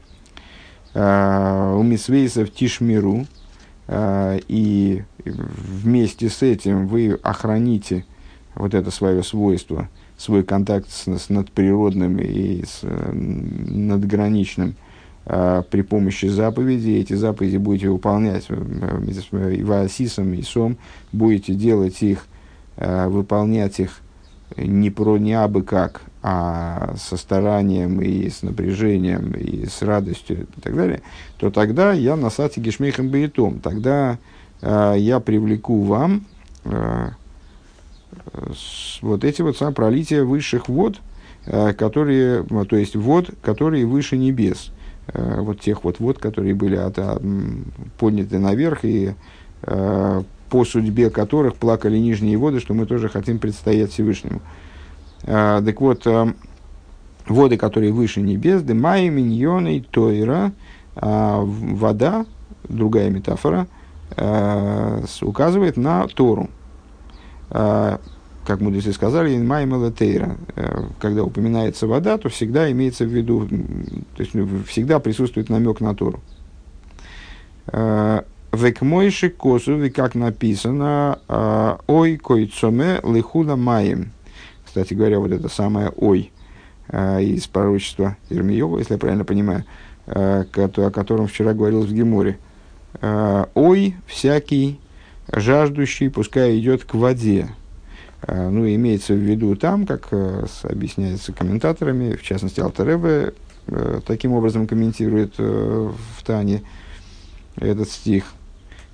у 0.95 1.83
мисвейсов 1.83 2.51
тишмиру, 2.51 3.27
и 3.87 5.03
вместе 5.23 6.29
с 6.29 6.41
этим 6.41 6.87
вы 6.87 7.19
охраните 7.21 8.05
вот 8.55 8.73
это 8.73 8.89
свое 8.89 9.21
свойство, 9.21 9.89
свой 10.17 10.43
контакт 10.43 10.89
с, 10.89 11.07
с 11.07 11.29
надприродным 11.29 12.17
и 12.17 12.63
с 12.65 12.79
э, 12.83 13.11
надграничным 13.13 14.75
при 15.29 15.83
помощи 15.83 16.25
заповедей. 16.25 16.99
Эти 17.01 17.13
заповеди 17.13 17.57
будете 17.57 17.89
выполнять 17.89 18.45
э, 18.49 19.53
и 19.53 19.63
ваасисом, 19.63 20.33
и 20.33 20.41
сом, 20.41 20.77
будете 21.11 21.53
делать 21.53 22.01
их, 22.01 22.25
выполнять 22.75 23.79
их 23.79 24.01
не 24.57 24.89
про 24.89 25.17
не 25.17 25.33
абы 25.33 25.63
как, 25.63 26.01
а 26.21 26.95
со 26.97 27.17
старанием 27.17 28.01
и 28.01 28.29
с 28.29 28.41
напряжением 28.41 29.31
и 29.31 29.65
с 29.65 29.81
радостью 29.81 30.47
и 30.57 30.61
так 30.61 30.75
далее, 30.75 31.01
то 31.37 31.49
тогда 31.49 31.93
я 31.93 32.15
на 32.15 32.29
сати 32.29 32.59
гешмейхем 32.59 33.09
бейтом, 33.09 33.59
тогда 33.59 34.17
э, 34.61 34.95
я 34.97 35.19
привлеку 35.19 35.83
вам 35.83 36.25
э, 36.65 37.09
вот 39.01 39.23
эти 39.23 39.41
вот 39.41 39.57
сам 39.57 39.73
пролития 39.73 40.23
высших 40.23 40.67
вод, 40.67 40.97
э, 41.45 41.73
которые, 41.73 42.43
то 42.43 42.75
есть 42.75 42.95
вод, 42.95 43.29
которые 43.41 43.85
выше 43.85 44.17
небес, 44.17 44.71
э, 44.71 44.78
вот 45.13 45.61
тех 45.61 45.83
вот 45.83 45.99
вод, 45.99 46.19
которые 46.19 46.53
были 46.53 46.75
от, 46.75 46.97
а, 46.97 47.21
подняты 47.97 48.39
наверх 48.39 48.85
и 48.85 49.13
э, 49.63 50.23
по 50.49 50.65
судьбе 50.65 51.09
которых 51.09 51.55
плакали 51.55 51.97
нижние 51.97 52.37
воды, 52.37 52.59
что 52.59 52.73
мы 52.73 52.85
тоже 52.85 53.09
хотим 53.09 53.39
предстоять 53.39 53.91
Всевышнему. 53.91 54.41
А, 55.23 55.61
так 55.61 55.81
вот, 55.81 56.07
воды, 57.27 57.57
которые 57.57 57.91
выше 57.91 58.21
небес, 58.21 58.63
демай, 58.63 59.09
миньоны, 59.09 59.85
тойра, 59.91 60.51
а, 60.95 61.41
вода, 61.43 62.25
другая 62.67 63.09
метафора, 63.09 63.67
указывает 65.21 65.77
на 65.77 66.07
Тору. 66.07 66.49
Как 68.49 68.61
мудрецы 68.61 68.93
сказали, 68.93 69.37
инмай 69.37 69.67
мелатейра. 69.67 70.35
Когда 70.99 71.23
упоминается 71.23 71.85
вода, 71.85 72.17
то 72.17 72.29
всегда 72.29 72.71
имеется 72.71 73.05
в 73.05 73.07
виду, 73.09 73.47
то 73.47 74.23
есть 74.23 74.33
ну, 74.33 74.49
всегда 74.65 74.97
присутствует 74.97 75.49
намек 75.49 75.81
на 75.81 75.93
Тору. 75.93 76.19
Векмойши 78.51 79.29
косу, 79.29 79.79
как 79.95 80.15
написано, 80.15 81.19
ой 81.85 82.17
койцоме 82.17 82.99
лихула 83.03 83.55
маем. 83.55 84.13
Кстати 84.65 84.95
говоря, 84.95 85.19
вот 85.19 85.31
это 85.31 85.47
самое 85.47 85.89
«ой» 85.95 86.31
э, 86.87 87.21
из 87.21 87.45
пророчества 87.45 88.17
Ирмиева, 88.31 88.79
если 88.79 88.93
я 88.93 88.97
правильно 88.97 89.25
понимаю, 89.25 89.65
э, 90.07 90.45
о 90.55 90.89
котором 90.89 91.27
вчера 91.27 91.53
говорил 91.53 91.81
в 91.81 91.93
Геморе. 91.93 92.39
Э, 93.01 93.45
«Ой, 93.53 93.95
всякий 94.07 94.79
жаждущий, 95.31 96.09
пускай 96.09 96.57
идет 96.57 96.83
к 96.83 96.95
воде». 96.95 97.49
Ну, 98.27 98.67
имеется 98.67 99.13
в 99.13 99.17
виду 99.17 99.55
там, 99.55 99.85
как 99.85 100.09
объясняется 100.63 101.31
комментаторами, 101.31 102.15
в 102.15 102.21
частности, 102.21 102.59
Алтеребе 102.59 103.33
таким 104.05 104.33
образом 104.33 104.67
комментирует 104.67 105.37
в 105.37 106.23
Тане 106.25 106.63
этот 107.55 107.89
стих, 107.89 108.25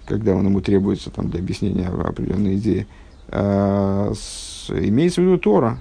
когда 0.06 0.36
он 0.36 0.46
ему 0.46 0.62
требуется 0.62 1.10
там, 1.10 1.30
для 1.30 1.40
объяснения 1.40 1.88
определенной 1.88 2.58
идеи 2.58 2.86
имеется 4.70 5.22
в 5.22 5.26
виду 5.26 5.38
Тора. 5.38 5.80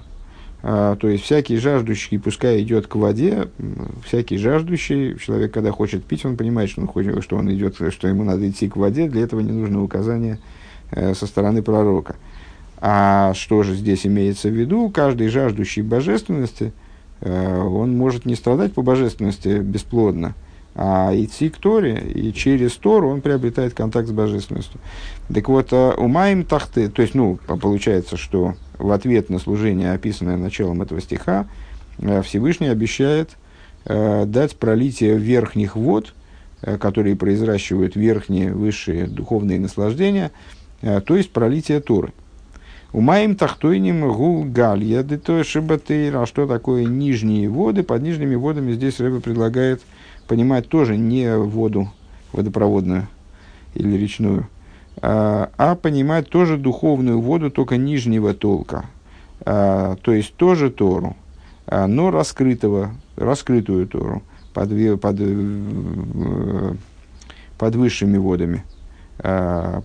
А, 0.67 0.95
то 0.95 1.07
есть 1.07 1.23
всякий 1.23 1.57
жаждущий, 1.57 2.17
пускай 2.17 2.63
идет 2.63 2.87
к 2.87 2.95
воде, 2.95 3.49
всякий 4.03 4.37
жаждущий, 4.37 5.15
человек, 5.19 5.53
когда 5.53 5.71
хочет 5.71 6.03
пить, 6.03 6.25
он 6.25 6.37
понимает, 6.37 6.71
что 6.71 6.81
он, 6.81 6.87
хочет, 6.87 7.23
что 7.23 7.37
он 7.37 7.53
идет, 7.53 7.75
что 7.91 8.07
ему 8.07 8.23
надо 8.23 8.49
идти 8.49 8.67
к 8.67 8.75
воде, 8.75 9.07
для 9.07 9.21
этого 9.21 9.41
не 9.41 9.51
нужно 9.51 9.83
указание 9.83 10.39
э, 10.89 11.13
со 11.13 11.27
стороны 11.27 11.61
пророка. 11.61 12.15
А 12.87 13.33
что 13.33 13.63
же 13.63 13.73
здесь 13.73 14.05
имеется 14.05 14.47
в 14.47 14.51
виду? 14.51 14.91
Каждый 14.91 15.29
жаждущий 15.29 15.81
божественности, 15.81 16.71
э, 17.19 17.59
он 17.59 17.97
может 17.97 18.27
не 18.27 18.35
страдать 18.35 18.73
по 18.73 18.83
божественности 18.83 19.57
бесплодно, 19.57 20.35
а 20.75 21.09
идти 21.15 21.49
к 21.49 21.57
Торе, 21.57 21.97
и 22.13 22.31
через 22.31 22.73
Тору 22.73 23.09
он 23.09 23.21
приобретает 23.21 23.73
контакт 23.73 24.07
с 24.07 24.11
божественностью. 24.11 24.79
Так 25.33 25.49
вот, 25.49 25.73
э, 25.73 25.93
умаем 25.97 26.45
тахты, 26.45 26.87
то 26.87 27.01
есть, 27.01 27.15
ну, 27.15 27.39
получается, 27.47 28.17
что 28.17 28.53
в 28.77 28.91
ответ 28.91 29.31
на 29.31 29.39
служение, 29.39 29.91
описанное 29.91 30.37
началом 30.37 30.83
этого 30.83 31.01
стиха, 31.01 31.47
э, 31.97 32.21
Всевышний 32.21 32.67
обещает 32.67 33.31
дать 33.87 34.57
пролитие 34.57 35.15
верхних 35.17 35.75
вод, 35.75 36.15
которые 36.79 37.15
произращивают 37.15 37.95
верхние, 37.95 38.51
высшие 38.51 39.05
духовные 39.05 39.59
наслаждения, 39.59 40.31
то 40.81 41.15
есть 41.15 41.31
пролитие 41.31 41.81
Торы. 41.81 42.11
Умаем 42.95 43.35
тахтойним 43.35 44.09
гул 44.09 44.45
галья, 44.45 45.03
то 45.03 45.43
шибатейра. 45.43 46.21
А 46.21 46.25
что 46.25 46.47
такое 46.47 46.85
нижние 46.85 47.49
воды? 47.49 47.83
Под 47.83 48.01
нижними 48.01 48.35
водами 48.35 48.71
здесь 48.71 49.01
Рэбе 49.01 49.19
предлагает 49.19 49.81
понимать 50.29 50.69
тоже 50.69 50.95
не 50.95 51.35
воду 51.35 51.91
водопроводную 52.31 53.09
или 53.73 53.97
речную, 53.97 54.47
а, 55.01 55.49
а 55.57 55.75
понимать 55.75 56.29
тоже 56.29 56.55
духовную 56.55 57.19
воду, 57.19 57.51
только 57.51 57.75
нижнего 57.75 58.33
толка, 58.33 58.85
а, 59.41 59.97
то 59.97 60.13
есть 60.13 60.33
тоже 60.35 60.69
Тору, 60.69 61.17
а, 61.67 61.87
но 61.87 62.11
раскрытого, 62.11 62.91
раскрытую 63.17 63.87
Тору 63.87 64.23
под, 64.53 64.69
под, 65.01 65.17
э, 65.19 66.75
под 67.57 67.75
высшими 67.75 68.17
водами 68.17 68.63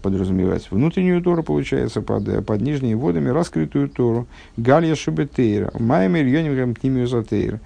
подразумевать. 0.03 0.70
Внутреннюю 0.70 1.22
Тору, 1.22 1.42
получается, 1.42 2.03
под, 2.03 2.44
под 2.44 2.61
нижними 2.61 2.94
водами, 2.94 3.29
раскрытую 3.29 3.88
Тору. 3.88 4.26
Галья 4.57 4.94
Шебетейра, 4.94 5.70
Маймер 5.79 6.24
Йоним 6.24 6.74
Птимиозатейра. 6.74 7.61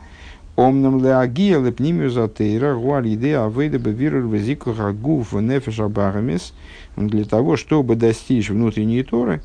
Омнам 0.56 1.02
леагия 1.02 1.58
лепнимию 1.58 2.10
затейра 2.10 2.76
гуаль 2.76 3.08
еды 3.08 3.34
авейда 3.34 3.78
бевиру 3.78 4.28
везику 4.28 4.72
хагуф 4.72 5.32
нефеш 5.32 5.80
абарамис 5.80 6.54
для 6.96 7.24
того, 7.24 7.56
чтобы 7.56 7.96
достичь 7.96 8.50
внутренней 8.50 9.02
Торы, 9.02 9.42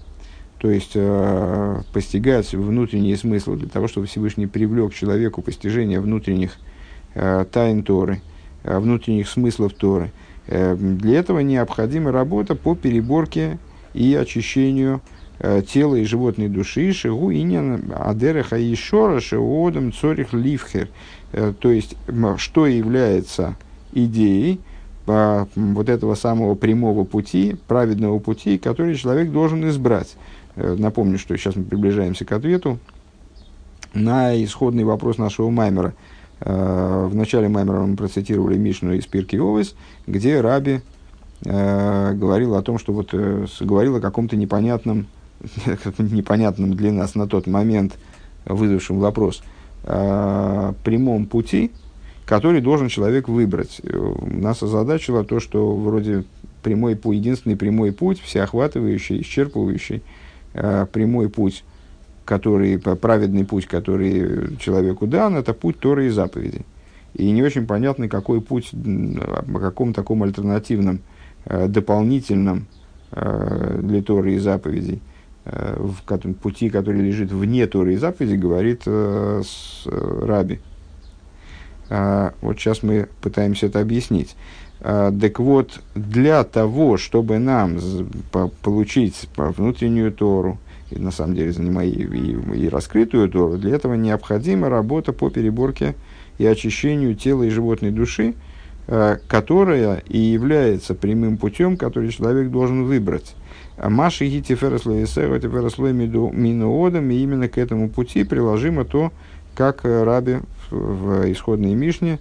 то 0.60 0.70
есть 0.70 0.92
э, 0.94 1.82
постигать 1.94 2.54
внутренние 2.54 3.18
смыслы, 3.18 3.58
для 3.58 3.70
того, 3.70 3.88
чтобы 3.88 4.06
Всевышний 4.06 4.46
привлек 4.46 4.94
человеку 4.94 5.42
постижение 5.42 6.00
внутренних 6.00 6.58
э, 7.16 7.44
тайн 7.52 7.82
Торы, 7.82 8.22
э, 8.64 8.78
внутренних 8.78 9.30
смыслов 9.30 9.74
Торы. 9.74 10.12
Э, 10.50 10.76
для 10.76 11.20
этого 11.20 11.40
необходима 11.40 12.12
работа 12.12 12.56
по 12.56 12.76
переборке 12.76 13.58
и 13.94 14.14
очищению 14.16 15.02
Э, 15.42 15.62
тела 15.62 15.96
и 15.96 16.04
животной 16.04 16.50
души, 16.50 16.92
шигу 16.92 17.32
инин 17.32 17.94
адереха 17.96 18.58
и 18.58 18.76
шора 18.76 19.22
шеодом 19.22 19.94
цорих 19.94 20.34
ливхер. 20.34 20.90
Э, 21.32 21.54
то 21.58 21.72
есть, 21.72 21.96
что 22.38 22.68
является 22.68 23.56
идеей 23.94 24.60
вот 25.06 25.90
этого 25.90 26.14
самого 26.14 26.54
прямого 26.54 27.04
пути, 27.04 27.56
праведного 27.68 28.20
пути, 28.20 28.60
который 28.60 28.94
человек 28.94 29.32
должен 29.32 29.68
избрать. 29.70 30.18
Э, 30.56 30.76
напомню, 30.78 31.18
что 31.18 31.38
сейчас 31.38 31.56
мы 31.56 31.64
приближаемся 31.64 32.26
к 32.26 32.32
ответу 32.34 32.78
на 33.94 34.36
исходный 34.44 34.84
вопрос 34.84 35.18
нашего 35.18 35.50
Маймера. 35.50 35.94
В 36.42 37.12
начале 37.14 37.50
Маймера 37.50 37.82
мы 37.82 37.98
процитировали 37.98 38.58
Мишну 38.58 38.94
из 38.94 39.06
Пирки 39.06 39.36
Овес, 39.36 39.76
где 40.08 40.40
Раби 40.40 40.80
говорил 41.44 42.56
о 42.56 42.62
том, 42.62 42.80
что 42.80 42.94
вот 42.94 43.14
говорил 43.14 43.98
о 43.98 44.02
каком-то 44.02 44.38
непонятном 44.38 45.08
непонятным 45.98 46.74
для 46.74 46.92
нас 46.92 47.16
на 47.16 47.28
тот 47.28 47.48
момент 47.48 47.98
вызвавшим 48.46 49.00
вопрос, 49.00 49.44
э, 49.84 50.74
прямом 50.84 51.26
пути, 51.26 51.72
который 52.26 52.62
должен 52.62 52.90
человек 52.90 53.28
выбрать. 53.28 53.82
Э, 53.84 54.14
нас 54.22 54.62
озадачило 54.64 55.24
то, 55.24 55.40
что 55.40 55.76
вроде 55.76 56.26
прямой 56.64 56.94
единственный 56.94 57.56
прямой 57.56 57.92
путь, 57.92 58.20
всеохватывающий, 58.22 59.22
исчерпывающий, 59.22 60.02
э, 60.54 60.86
прямой 60.92 61.30
путь, 61.30 61.64
который, 62.30 62.78
праведный 62.78 63.44
путь, 63.44 63.66
который 63.66 64.56
человеку 64.58 65.08
дан, 65.08 65.36
это 65.36 65.54
путь 65.54 65.80
Торы 65.80 66.06
и 66.06 66.10
заповедей. 66.10 66.66
И 67.16 67.32
не 67.32 67.42
очень 67.42 67.66
понятно, 67.66 68.08
какой 68.08 68.40
путь, 68.40 68.72
о 68.74 69.60
каком 69.60 69.94
таком 69.94 70.22
альтернативном, 70.24 71.00
дополнительном 71.46 72.68
для 73.12 74.04
Торы 74.04 74.36
и 74.36 74.38
заповедей 74.38 75.02
Э, 75.52 75.76
в 75.80 76.34
пути, 76.34 76.70
который 76.70 77.02
лежит 77.02 77.32
вне 77.32 77.66
Торы 77.66 77.94
и 77.94 77.98
заповеди, 77.98 78.36
говорит 78.36 78.84
э, 78.86 79.42
с, 79.44 79.88
э, 79.88 80.26
Раби. 80.26 80.60
А, 81.90 82.34
вот 82.42 82.60
сейчас 82.60 82.84
мы 82.84 83.08
пытаемся 83.22 83.66
это 83.66 83.80
объяснить. 83.80 84.36
А, 84.82 85.12
так 85.12 85.40
вот, 85.40 85.82
для 85.96 86.44
того, 86.44 86.98
чтобы 86.98 87.40
нам 87.40 87.80
получить 88.62 89.28
внутреннюю 89.36 90.12
Тору, 90.12 90.60
и 90.92 91.00
на 91.00 91.12
самом 91.12 91.36
деле 91.36 91.52
занимая 91.52 91.88
и, 91.88 92.04
и, 92.04 92.70
раскрытую 92.70 93.30
Тору, 93.30 93.58
для 93.58 93.76
этого 93.76 93.94
необходима 93.94 94.70
работа 94.70 95.14
по 95.14 95.30
переборке 95.30 95.96
и 96.38 96.46
очищению 96.46 97.16
тела 97.16 97.44
и 97.44 97.50
животной 97.50 97.92
души, 97.92 98.34
которая 99.28 100.02
и 100.08 100.18
является 100.18 100.96
прямым 100.96 101.38
путем, 101.38 101.78
который 101.78 102.10
человек 102.12 102.50
должен 102.50 102.86
выбрать. 102.86 103.36
Маши 103.78 104.26
и 104.26 104.42
тифереслой 104.42 105.04
эсеро, 105.04 105.40
тифереслой 105.40 105.94
минуодом, 105.94 107.10
и 107.12 107.16
именно 107.16 107.48
к 107.48 107.58
этому 107.58 107.90
пути 107.90 108.24
приложимо 108.24 108.84
то, 108.84 109.12
как 109.56 109.86
э, 109.86 110.04
Раби 110.04 110.40
в 110.70 111.32
исходной 111.32 111.74
Мишне 111.74 112.20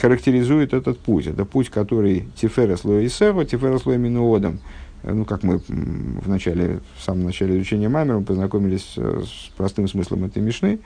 характеризует 0.00 0.72
этот 0.74 0.98
путь. 0.98 1.26
Это 1.26 1.44
путь, 1.44 1.70
который 1.70 2.26
тифереслой 2.36 3.06
эсеро, 3.06 3.44
тифереслой 3.44 3.98
минуодом. 3.98 4.60
Э, 5.06 5.12
ну, 5.12 5.24
как 5.24 5.42
мы 5.42 5.58
в, 5.58 6.28
начале, 6.28 6.80
в 6.98 7.02
самом 7.02 7.24
начале 7.24 7.56
изучения 7.56 7.88
Маймера 7.88 8.20
познакомились 8.20 8.94
э, 8.96 9.22
с 9.24 9.50
простым 9.56 9.88
смыслом 9.88 10.24
этой 10.24 10.42
Мишны, 10.42 10.80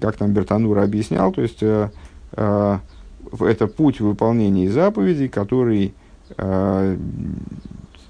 как 0.00 0.16
там 0.16 0.32
Бертанура 0.32 0.82
объяснял, 0.82 1.30
то 1.32 1.42
есть 1.42 1.62
э, 1.62 1.90
э, 2.32 2.78
это 3.40 3.66
путь 3.66 4.00
выполнения 4.00 4.70
заповедей, 4.70 5.28
который 5.28 5.94
э, 6.36 6.98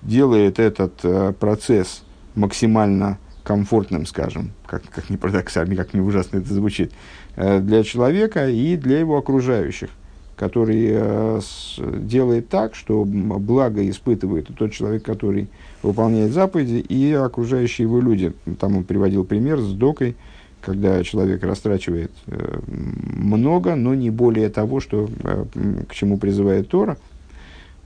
делает 0.03 0.59
этот 0.59 1.01
э, 1.03 1.33
процесс 1.39 2.05
максимально 2.35 3.19
комфортным, 3.43 4.07
скажем, 4.07 4.53
как, 4.67 4.83
как 4.89 5.11
ни 5.11 5.17
парадоксально, 5.17 5.77
как 5.77 5.95
не 5.95 6.01
ужасно 6.01 6.39
это 6.39 6.53
звучит, 6.53 6.93
э, 7.37 7.61
для 7.61 7.83
человека 7.83 8.49
и 8.49 8.77
для 8.77 9.01
его 9.01 9.19
окружающих, 9.19 9.91
который 10.37 10.89
э, 10.91 11.41
делает 11.79 12.49
так, 12.49 12.75
что 12.75 13.05
благо 13.05 13.89
испытывает 13.89 14.49
тот 14.57 14.73
человек, 14.73 15.03
который 15.03 15.49
выполняет 15.83 16.33
заповеди, 16.33 16.85
и 16.89 17.13
окружающие 17.13 17.85
его 17.85 18.01
люди. 18.01 18.33
Там 18.59 18.77
он 18.77 18.85
приводил 18.85 19.25
пример 19.25 19.61
с 19.61 19.73
докой, 19.73 20.17
когда 20.61 21.03
человек 21.05 21.43
растрачивает 21.43 22.13
э, 22.27 22.59
много, 22.67 23.75
но 23.75 23.95
не 23.95 24.11
более 24.11 24.49
того, 24.49 24.81
что, 24.81 25.09
э, 25.23 25.45
к 25.89 25.95
чему 25.95 26.19
призывает 26.19 26.69
Тора, 26.69 26.97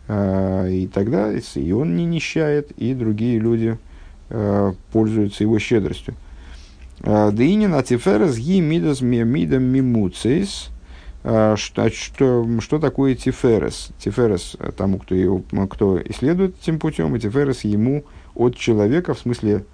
э, 0.06 0.70
и 0.72 0.86
тогда 0.86 1.32
и 1.32 1.72
он 1.72 1.96
не 1.96 2.04
нищает, 2.04 2.70
и 2.72 2.94
другие 2.94 3.38
люди 3.38 3.78
пользуются 4.92 5.42
его 5.42 5.58
щедростью. 5.58 6.14
Э, 7.02 7.30
Деинин 7.32 7.74
атиферес 7.74 8.36
ги 8.36 8.60
мидас. 8.60 9.00
Э, 9.02 10.77
что, 11.56 11.90
что, 11.90 12.60
что 12.60 12.78
такое 12.78 13.14
тиферес? 13.14 13.90
Тиферес 13.98 14.56
э, 14.58 14.70
тому, 14.76 14.98
кто, 14.98 15.14
его, 15.14 15.42
кто 15.68 16.00
исследует 16.02 16.56
этим 16.60 16.78
путем, 16.78 17.14
и 17.14 17.20
тиферес 17.20 17.64
ему 17.64 18.04
от 18.34 18.56
человека, 18.56 19.14
в 19.14 19.18
смысле 19.18 19.64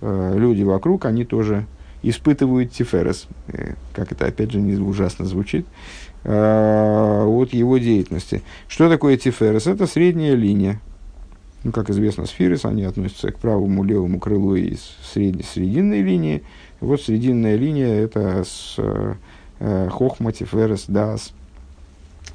люди 0.00 0.62
вокруг, 0.62 1.06
они 1.06 1.24
тоже 1.24 1.66
испытывают 2.02 2.72
тиферес, 2.72 3.26
э, 3.48 3.74
как 3.92 4.12
это 4.12 4.26
опять 4.26 4.52
же 4.52 4.60
не 4.60 4.76
ужасно 4.76 5.24
звучит, 5.24 5.66
э, 6.24 7.24
от 7.26 7.52
его 7.52 7.78
деятельности. 7.78 8.42
Что 8.68 8.88
такое 8.88 9.16
тиферес? 9.16 9.66
Это 9.66 9.86
средняя 9.86 10.34
линия. 10.34 10.80
Ну, 11.64 11.72
как 11.72 11.90
известно, 11.90 12.26
сферис, 12.26 12.64
они 12.64 12.84
относятся 12.84 13.32
к 13.32 13.38
правому, 13.38 13.82
левому 13.82 14.20
крылу 14.20 14.54
из 14.54 14.96
средней, 15.12 15.42
срединной 15.42 16.02
линии. 16.02 16.44
Вот 16.80 17.02
срединная 17.02 17.56
линия– 17.56 17.94
это 18.00 18.44
с 18.44 18.76
э, 18.78 19.14
хохма, 19.58 20.32
тиферес, 20.32 20.84
дас, 20.86 21.32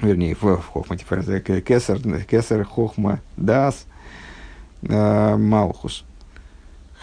вернее, 0.00 0.34
в, 0.34 0.56
в 0.56 0.66
хохма, 0.66 0.96
тиферес, 0.96 1.42
кесар, 1.62 1.98
кесар, 2.24 2.64
хохма, 2.64 3.20
дас, 3.36 3.86
малхус– 4.82 6.04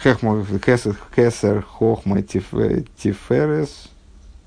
Кесер, 0.02 0.98
кесер 1.14 1.62
хохма 1.62 2.22
тиферес, 2.22 3.88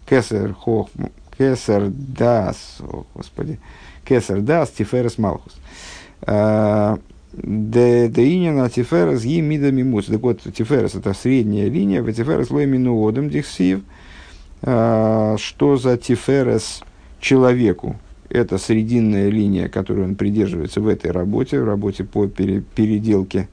кесер 0.06 0.54
хохма, 0.54 1.12
кесер 1.38 1.88
дас, 1.90 2.78
о, 2.82 3.06
господи, 3.14 3.60
кесер 4.04 4.42
дас 4.42 4.72
тиферес 4.72 5.18
малхус. 5.18 5.56
Деинина 7.32 8.70
тиферес 8.70 9.24
мида 9.24 9.72
мимус. 9.72 10.08
Так 10.08 10.22
вот, 10.22 10.42
тиферес 10.42 10.96
это 10.96 11.14
средняя 11.14 11.70
линия, 11.70 12.02
в 12.02 12.12
тиферес 12.12 12.50
лой 12.50 12.66
минуодом 12.66 13.30
дихсив. 13.30 13.80
Что 14.66 15.78
за 15.78 15.96
тиферес 15.96 16.82
человеку? 17.20 17.98
Это 18.30 18.58
срединная 18.58 19.30
линия, 19.30 19.70
которую 19.70 20.08
он 20.08 20.16
придерживается 20.16 20.82
в 20.82 20.88
этой 20.88 21.12
работе, 21.12 21.62
в 21.62 21.66
работе 21.66 22.04
по 22.04 22.26
переделке 22.28 23.48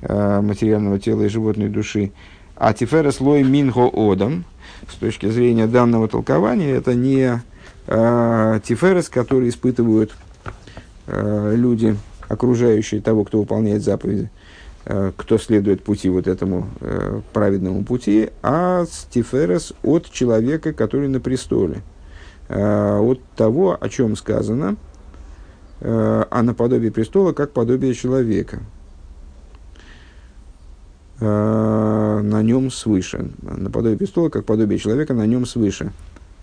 Э, 0.00 0.40
материального 0.40 1.00
тела 1.00 1.22
и 1.22 1.28
животной 1.28 1.68
души. 1.68 2.12
А 2.54 2.72
тиферес 2.72 3.20
лой 3.20 3.42
минго 3.42 3.90
одам, 3.92 4.44
с 4.88 4.94
точки 4.94 5.28
зрения 5.28 5.66
данного 5.66 6.06
толкования, 6.06 6.70
это 6.70 6.94
не 6.94 7.40
э, 7.88 8.60
тиферес, 8.64 9.08
который 9.08 9.48
испытывают 9.48 10.14
э, 11.08 11.54
люди, 11.56 11.96
окружающие 12.28 13.00
того, 13.00 13.24
кто 13.24 13.40
выполняет 13.40 13.82
заповеди, 13.82 14.30
э, 14.30 14.47
кто 15.16 15.36
следует 15.38 15.82
пути 15.82 16.08
вот 16.08 16.26
этому 16.26 16.68
э, 16.80 17.20
праведному 17.32 17.84
пути, 17.84 18.30
а 18.42 18.86
тиферес 19.10 19.74
от 19.82 20.10
человека, 20.10 20.72
который 20.72 21.08
на 21.08 21.20
престоле, 21.20 21.82
э, 22.48 22.98
от 22.98 23.22
того, 23.36 23.76
о 23.78 23.88
чем 23.88 24.16
сказано, 24.16 24.76
э, 25.80 26.24
а 26.30 26.42
наподобие 26.42 26.90
престола, 26.90 27.32
как 27.32 27.52
подобие 27.52 27.94
человека– 27.94 28.60
э, 31.20 32.20
на 32.22 32.42
нем 32.42 32.70
свыше. 32.70 33.30
Наподобие 33.42 33.98
престола, 33.98 34.28
как 34.28 34.44
подобие 34.44 34.78
человека, 34.78 35.14
на 35.14 35.26
нем 35.26 35.46
свыше. 35.46 35.92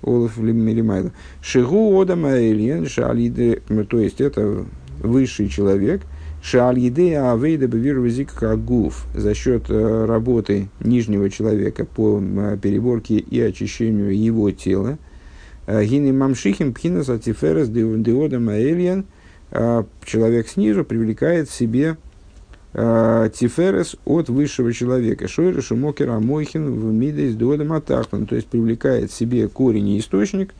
Олаф 0.01 0.37
Лимайда. 0.37 1.11
Шигу 1.41 1.99
Одама 1.99 2.37
Эльен 2.37 2.87
Шалиде, 2.87 3.61
то 3.89 3.99
есть 3.99 4.21
это 4.21 4.65
высший 5.01 5.49
человек, 5.49 6.01
Шалиде 6.45 7.17
Авейда 7.17 7.65
Бевир 7.65 7.97
Гуф 8.57 9.07
за 9.15 9.33
счет 9.33 9.63
э, 9.67 10.05
работы 10.05 10.67
нижнего 10.79 11.27
человека 11.31 11.85
по 11.85 12.21
э, 12.21 12.57
переборке 12.61 13.15
и 13.15 13.41
очищению 13.41 14.15
его 14.15 14.51
тела. 14.51 14.99
Э, 15.65 15.83
Гини 15.83 16.11
Мамшихим 16.11 16.75
Пхинас 16.75 17.09
Атиферес 17.09 17.67
Диодам 17.69 18.49
Эльен 18.51 19.05
человек 20.03 20.47
снизу 20.47 20.83
привлекает 20.83 21.49
в 21.49 21.53
себе 21.53 21.97
тиферес 22.73 23.95
от 24.03 24.27
высшего 24.27 24.73
человека. 24.73 25.27
Шойра 25.27 25.61
Шумокер 25.61 26.09
Амойхин 26.09 26.65
в 26.65 26.93
Мидейс 26.93 27.35
Додам 27.35 27.71
Атахтан. 27.71 28.25
То 28.25 28.35
есть 28.35 28.47
привлекает 28.47 29.11
себе 29.11 29.47
корень 29.47 29.89
и 29.89 29.99
источник 29.99 30.53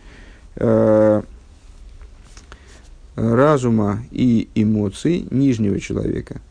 разума 3.16 4.04
и 4.12 4.50
эмоций 4.56 5.28
нижнего 5.32 5.80
человека. 5.80 6.42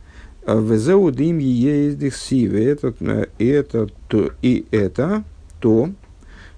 Везеу 0.47 1.11
дым 1.11 1.39
ездих 1.39 2.17
сивы. 2.17 2.65
Это, 2.65 2.95
э, 3.01 3.27
это, 3.39 3.89
то, 4.09 4.31
и 4.43 4.67
это 4.71 5.25
то, 5.61 5.91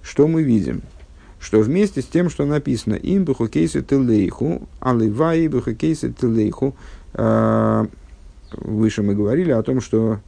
что 0.01 0.27
мы 0.27 0.43
видим. 0.43 0.81
Что 1.39 1.59
вместе 1.61 2.01
с 2.01 2.05
тем, 2.05 2.29
что 2.29 2.45
написано 2.45 2.95
им 2.95 3.23
бухукейсы 3.23 3.81
тылейху, 3.81 4.67
аливай 4.79 5.47
бухукейсы 5.47 6.11
тылейху, 6.11 6.75
выше 8.51 9.03
мы 9.03 9.15
говорили 9.15 9.51
о 9.51 9.63
том, 9.63 9.81
что 9.81 10.19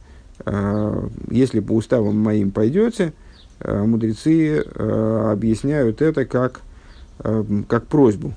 э, 0.44 1.08
если 1.30 1.60
по 1.60 1.72
уставам 1.72 2.16
моим 2.18 2.50
пойдете, 2.50 3.12
э, 3.60 3.82
мудрецы 3.82 4.62
э, 4.62 5.30
объясняют 5.32 6.02
это 6.02 6.24
как, 6.24 6.60
э, 7.20 7.44
как 7.68 7.86
просьбу, 7.86 8.34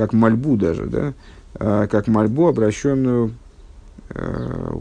как 0.00 0.14
мольбу 0.14 0.56
даже, 0.56 0.86
да, 0.86 1.12
э, 1.56 1.86
как 1.90 2.08
мольбу, 2.08 2.46
обращенную 2.48 3.34
э, 4.08 4.72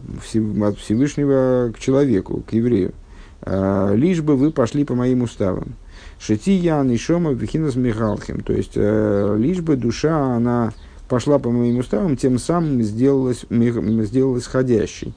от 0.61 0.77
Всевышнего 0.77 1.73
к 1.75 1.79
человеку, 1.79 2.41
к 2.47 2.53
еврею. 2.53 2.93
Э, 3.41 3.91
лишь 3.95 4.21
бы 4.21 4.37
вы 4.37 4.51
пошли 4.51 4.85
по 4.85 4.95
моим 4.95 5.23
уставам. 5.23 5.73
Шити 6.21 6.51
Ян 6.51 6.89
и 6.89 6.95
Шома 6.95 7.33
Вихинас 7.33 7.75
Михалхим. 7.75 8.39
То 8.39 8.53
есть, 8.53 8.71
э, 8.75 9.35
лишь 9.37 9.59
бы 9.59 9.75
душа, 9.75 10.35
она 10.37 10.71
пошла 11.09 11.37
по 11.37 11.51
моим 11.51 11.79
уставам, 11.79 12.15
тем 12.15 12.39
самым 12.39 12.81
сделалась, 12.81 13.45
сделалась 13.49 14.45
ходящей. 14.45 15.13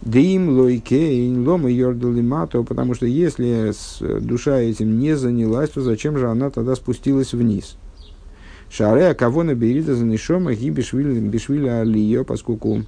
Дим 0.00 0.50
лойкейн 0.50 1.44
лома 1.44 1.68
йордалимато, 1.68 2.62
потому 2.62 2.94
что 2.94 3.06
если 3.06 3.72
душа 4.20 4.60
этим 4.60 5.00
не 5.00 5.16
занялась, 5.16 5.70
то 5.70 5.80
зачем 5.80 6.16
же 6.18 6.30
она 6.30 6.50
тогда 6.50 6.76
спустилась 6.76 7.32
вниз? 7.32 7.76
Шаре, 8.70 9.08
а 9.08 9.14
кого 9.14 9.42
наберита 9.42 9.94
за 9.94 10.04
нишома 10.04 10.54
ги 10.54 10.70
бешвиля 10.70 11.80
алиё, 11.80 12.24
поскольку 12.24 12.84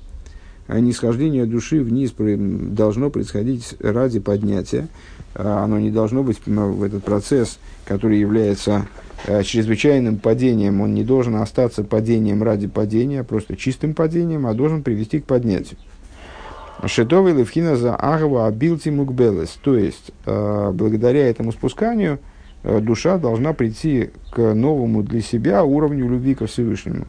нисхождение 0.69 1.45
души 1.45 1.83
вниз 1.83 2.15
должно 2.17 3.11
происходить 3.11 3.75
ради 3.81 4.21
поднятия. 4.21 4.89
А 5.35 5.65
оно 5.65 5.79
не 5.79 5.91
должно 5.91 6.23
быть 6.23 6.39
в 6.47 6.83
этот 6.83 7.05
процесс, 7.05 7.59
который 7.87 8.19
является 8.19 8.87
Э, 9.25 9.45
чрезвычайным 9.45 10.19
падением, 10.19 10.81
он 10.81 10.95
не 10.95 11.05
должен 11.05 11.37
остаться 11.37 11.85
падением 11.85 12.43
ради 12.43 12.67
падения, 12.67 13.21
а 13.21 13.25
просто 13.25 13.57
чистым 13.57 13.95
падением, 13.95 14.47
а 14.47 14.55
должен 14.55 14.83
привести 14.83 15.21
к 15.21 15.27
поднятию. 15.27 15.79
Шедовый 16.87 17.33
левхина 17.33 17.77
за 17.77 17.95
агва 17.95 18.49
абилти 18.49 18.89
мукбелес. 18.89 19.57
То 19.63 19.77
есть, 19.77 20.11
э, 20.27 20.71
благодаря 20.75 21.29
этому 21.29 21.53
спусканию, 21.53 22.19
душа 22.65 23.19
должна 23.19 23.53
прийти 23.53 24.11
к 24.31 24.55
новому 24.55 25.03
для 25.03 25.21
себя 25.21 25.65
уровню 25.65 26.09
любви 26.09 26.35
ко 26.35 26.47
Всевышнему, 26.47 27.07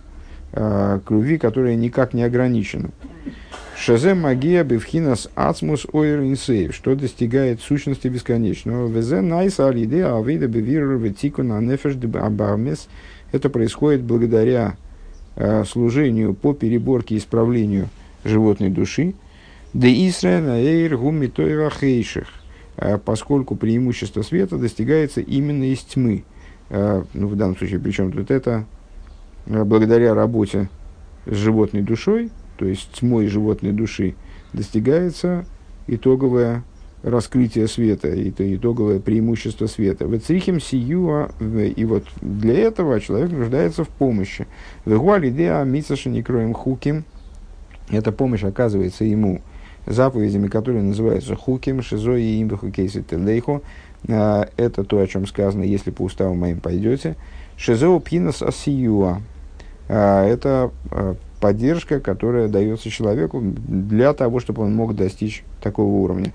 к 0.51 1.04
любви, 1.10 1.38
которая 1.38 1.76
никак 1.76 2.14
не 2.14 2.24
ограничена. 2.24 2.89
Шазем 3.76 4.22
магия 4.22 4.64
бифхинас 4.64 5.30
ацмус 5.36 5.86
ойр 5.91 6.22
инсейв, 6.22 6.76
что 6.76 6.95
достигает 6.95 7.60
сущности 7.60 8.08
бесконечного. 8.08 8.88
Везе 8.88 9.22
найс 9.22 9.60
алиде 9.60 10.06
авида 10.06 10.47
бевир 10.47 10.95
ветику 10.97 11.43
на 11.43 11.60
нефеш. 11.60 11.95
Это 13.32 13.49
происходит 13.49 14.04
благодаря 14.04 14.78
э, 15.36 15.64
служению 15.66 16.36
по 16.36 16.54
переборке 16.54 17.16
и 17.16 17.18
исправлению 17.18 17.89
животной 18.24 18.70
души. 18.70 19.16
Де 19.74 20.08
Исраэль 20.08 20.66
эйр 20.66 20.97
гумитойва 20.97 21.72
хейших. 21.72 22.28
Поскольку 23.05 23.55
преимущество 23.55 24.21
света 24.21 24.57
достигается 24.57 25.21
именно 25.21 25.63
из 25.63 25.80
тьмы. 25.80 26.24
Ну, 26.69 27.28
в 27.28 27.36
данном 27.36 27.57
случае, 27.57 27.80
причем 27.80 28.11
тут 28.11 28.32
это 28.32 28.65
благодаря 29.45 30.13
работе 30.13 30.69
с 31.26 31.36
животной 31.36 31.82
душой, 31.82 32.32
то 32.57 32.65
есть 32.65 32.89
тьмой 32.93 33.28
животной 33.28 33.71
души, 33.71 34.15
достигается 34.53 35.45
итоговое 35.88 36.63
раскрытие 37.03 37.67
света, 37.67 38.07
это 38.07 38.55
итоговое 38.55 38.99
преимущество 38.99 39.67
света. 39.67 40.07
В 40.07 40.17
црихим 40.19 40.61
сиюа, 40.61 41.32
и 41.41 41.84
вот 41.86 42.05
для 42.21 42.57
этого 42.59 42.99
человек 43.01 43.32
нуждается 43.32 43.84
в 43.84 43.89
помощи. 43.89 44.47
В 44.86 44.91
идея 45.28 45.63
митсаши 45.65 46.09
не 46.09 46.24
кроем 46.24 46.53
хуким, 46.53 47.03
эта 47.89 48.13
помощь 48.13 48.43
оказывается 48.43 49.03
ему 49.03 49.41
заповедями, 49.86 50.47
которые 50.47 50.84
называются 50.84 51.36
хуким, 51.36 51.81
шизо 51.81 52.15
и 52.15 52.41
имбиху 52.41 52.71
кейси 52.71 53.01
телейхо. 53.01 53.61
А, 54.09 54.47
это 54.57 54.84
то, 54.84 54.99
о 54.99 55.07
чем 55.07 55.27
сказано, 55.27 55.63
если 55.63 55.91
по 55.91 56.03
уставу 56.03 56.36
моим 56.36 56.59
пойдете. 56.59 57.15
Шизо 57.57 57.99
пинас 57.99 58.41
асиюа. 58.41 59.21
А, 59.89 60.25
это 60.25 60.71
а, 60.91 61.15
поддержка, 61.39 61.99
которая 61.99 62.47
дается 62.47 62.89
человеку 62.89 63.41
для 63.41 64.13
того, 64.13 64.39
чтобы 64.39 64.63
он 64.63 64.75
мог 64.75 64.95
достичь 64.95 65.43
такого 65.61 65.91
уровня. 65.91 66.34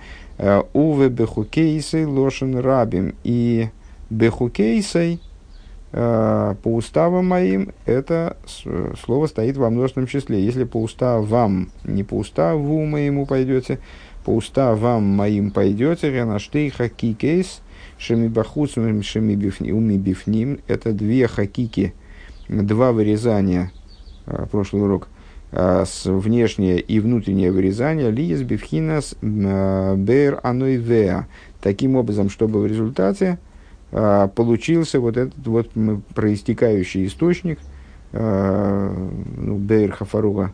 Уве 0.72 1.08
бехукейсей 1.08 2.04
лошен 2.04 2.58
рабим. 2.58 3.14
И 3.24 3.68
бехукейсей 4.10 5.20
по 5.90 6.56
уставам 6.64 7.26
моим, 7.26 7.72
это 7.86 8.36
слово 9.02 9.26
стоит 9.26 9.56
во 9.56 9.70
множественном 9.70 10.06
числе. 10.06 10.44
Если 10.44 10.64
по 10.64 10.82
уставам, 10.82 11.70
не 11.84 12.04
по 12.04 12.14
уставу 12.14 12.84
моему 12.84 13.24
пойдете, 13.24 13.78
по 14.24 14.36
уставам 14.36 15.04
моим 15.04 15.50
пойдете, 15.50 16.10
ренаштей 16.10 16.68
хакикейс, 16.68 17.62
шемибахуц, 17.96 18.72
шемибифним, 18.72 20.58
это 20.68 20.92
две 20.92 21.26
хакики, 21.26 21.94
два 22.48 22.92
вырезания– 22.92 23.72
Э, 24.28 24.46
прошлый 24.50 24.82
урок, 24.82 25.08
э, 25.52 25.84
с 25.86 26.04
внешнее 26.04 26.80
и 26.80 27.00
внутреннее 27.00 27.50
вырезание 27.50 28.10
лиес 28.10 28.42
бифхинас 28.42 29.14
э, 29.22 29.94
бер 29.96 30.40
анойвеа. 30.42 31.26
Таким 31.62 31.96
образом, 31.96 32.28
чтобы 32.28 32.60
в 32.60 32.66
результате 32.66 33.38
получился 33.90 35.00
вот 35.00 35.16
этот 35.16 35.46
вот 35.46 35.70
проистекающий 36.14 37.06
источник, 37.06 37.58
ну, 38.12 39.56
Бейр 39.56 39.92
Хафаруга, 39.92 40.52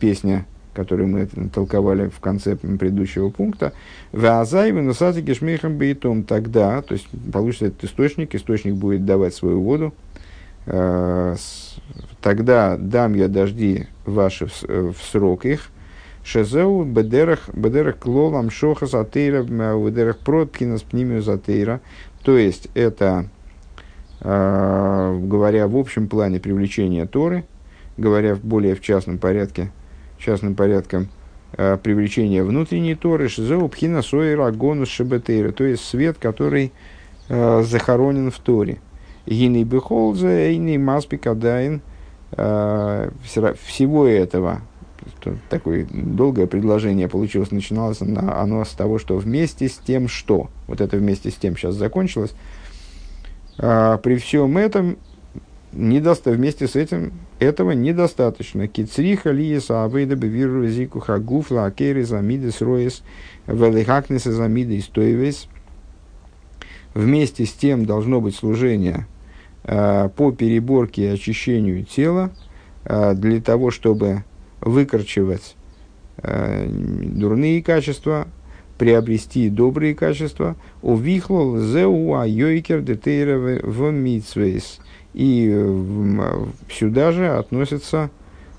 песня, 0.00 0.46
которую 0.72 1.08
мы 1.08 1.26
толковали 1.52 2.08
в 2.08 2.18
конце 2.20 2.56
предыдущего 2.56 3.30
пункта, 3.30 3.72
«Ваазайвы 4.12 4.82
носати 4.82 5.20
гешмейхам 5.20 5.76
бейтом» 5.76 6.24
тогда, 6.24 6.82
то 6.82 6.94
есть 6.94 7.06
получится 7.32 7.66
этот 7.66 7.84
источник, 7.84 8.34
источник 8.34 8.74
будет 8.74 9.04
давать 9.04 9.34
свою 9.34 9.60
воду, 9.62 9.94
тогда 12.20 12.76
дам 12.76 13.14
я 13.14 13.28
дожди 13.28 13.86
ваши 14.04 14.46
в 14.46 14.96
срок 15.12 15.44
их, 15.44 15.70
Шезеу 16.24 16.84
бедерах 16.84 17.50
бедерах 17.52 17.98
клолам 17.98 18.50
шоха 18.50 18.86
затейра 18.86 19.42
бедерах 19.42 20.18
проткина 20.18 20.78
с 20.78 20.82
пнимию 20.82 21.22
затейра. 21.22 21.80
То 22.22 22.38
есть 22.38 22.68
это, 22.74 23.26
э, 24.20 25.18
говоря 25.22 25.68
в 25.68 25.76
общем 25.76 26.08
плане 26.08 26.40
привлечения 26.40 27.04
Торы, 27.04 27.44
говоря 27.98 28.34
в 28.34 28.40
более 28.40 28.74
в 28.74 28.80
частном 28.80 29.18
порядке, 29.18 29.70
частным 30.18 30.54
порядком 30.54 31.08
э, 31.58 31.76
привлечения 31.76 32.42
внутренней 32.42 32.94
Торы, 32.94 33.28
шезеу 33.28 33.68
пхина 33.68 34.00
соира 34.00 34.50
гонус 34.50 34.88
шебетейра, 34.88 35.52
то 35.52 35.64
есть 35.64 35.84
свет, 35.84 36.16
который 36.18 36.72
э, 37.28 37.62
захоронен 37.64 38.30
в 38.30 38.38
Торе. 38.38 38.78
Гиней 39.26 39.64
бехолзе, 39.64 40.48
эйней 40.48 40.78
маспикадайн– 40.78 41.82
всего 42.36 44.06
этого, 44.06 44.62
такое 45.48 45.86
долгое 45.90 46.46
предложение 46.46 47.08
получилось, 47.08 47.50
начиналось 47.50 48.00
на, 48.00 48.40
оно 48.40 48.64
с 48.64 48.70
того, 48.70 48.98
что 48.98 49.16
вместе 49.16 49.68
с 49.68 49.74
тем, 49.74 50.08
что, 50.08 50.48
вот 50.66 50.80
это 50.80 50.96
вместе 50.96 51.30
с 51.30 51.34
тем 51.34 51.56
сейчас 51.56 51.74
закончилось, 51.74 52.34
а, 53.58 53.98
при 53.98 54.16
всем 54.16 54.56
этом, 54.58 54.96
недоста, 55.72 56.30
вместе 56.30 56.68
с 56.68 56.76
этим, 56.76 57.12
этого 57.38 57.72
недостаточно. 57.72 58.68
Кицриха 58.68 59.30
лиеса 59.30 59.84
авейда 59.84 60.14
бевиру 60.14 60.66
зику 60.68 61.00
хагуфла 61.00 61.66
акери 61.66 62.02
замидес 62.02 62.60
роес 62.60 63.02
велихакнеса 63.46 64.32
замида 64.32 64.78
истоевес. 64.78 65.48
Вместе 66.94 67.44
с 67.44 67.52
тем 67.52 67.86
должно 67.86 68.20
быть 68.20 68.36
служение– 68.36 69.06
Э, 69.66 70.10
по 70.14 70.30
переборке 70.30 71.04
и 71.04 71.06
очищению 71.06 71.84
тела 71.84 72.30
э, 72.84 73.14
для 73.14 73.40
того, 73.40 73.70
чтобы 73.70 74.22
выкорчевать 74.64 75.54
э, 76.18 76.66
дурные 76.68 77.62
качества, 77.62 78.26
приобрести 78.78 79.48
добрые 79.50 79.94
качества. 79.94 80.56
У 80.82 80.96
вихлол 80.96 81.58
зеу 81.58 82.14
айойкер 82.14 82.80
детейра 82.80 83.38
в 83.38 83.90
митсвейс. 83.90 84.78
И 85.12 85.48
сюда 86.68 87.12
же 87.12 87.28
относится 87.28 88.10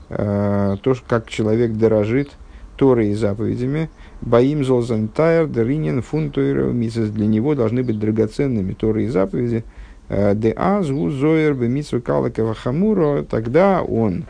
то, 0.08 0.96
как 1.06 1.30
человек 1.30 1.74
дорожит 1.74 2.32
Торой 2.78 3.10
и 3.10 3.14
заповедями. 3.14 3.90
Боим 4.22 4.64
золзантайр 4.64 5.48
деринин 5.48 6.02
фунтуира 6.02 6.72
Для 6.72 7.28
него 7.28 7.56
должны 7.56 7.84
быть 7.84 8.00
драгоценными 8.00 8.72
Торы 8.72 9.04
и 9.04 9.08
заповеди– 9.08 9.66
Э, 10.08 10.36
де 10.36 10.52
азгу 10.52 11.10
зоер 11.10 11.56
бемитсу 11.56 12.00
калакова 12.00 12.54
хамуро, 12.54 13.24
тогда 13.24 13.82
он, 13.82 14.26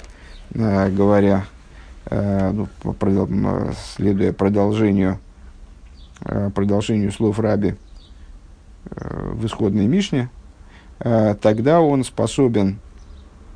э, 0.53 0.89
говоря, 0.89 1.43
э, 1.43 1.54
ну, 2.09 2.67
следуя 3.97 4.33
продолжению, 4.33 5.19
продолжению 6.53 7.11
слов 7.11 7.39
Раби 7.39 7.75
в 8.85 9.45
исходной 9.45 9.87
Мишне, 9.87 10.29
тогда 10.99 11.81
он 11.81 12.03
способен 12.03 12.79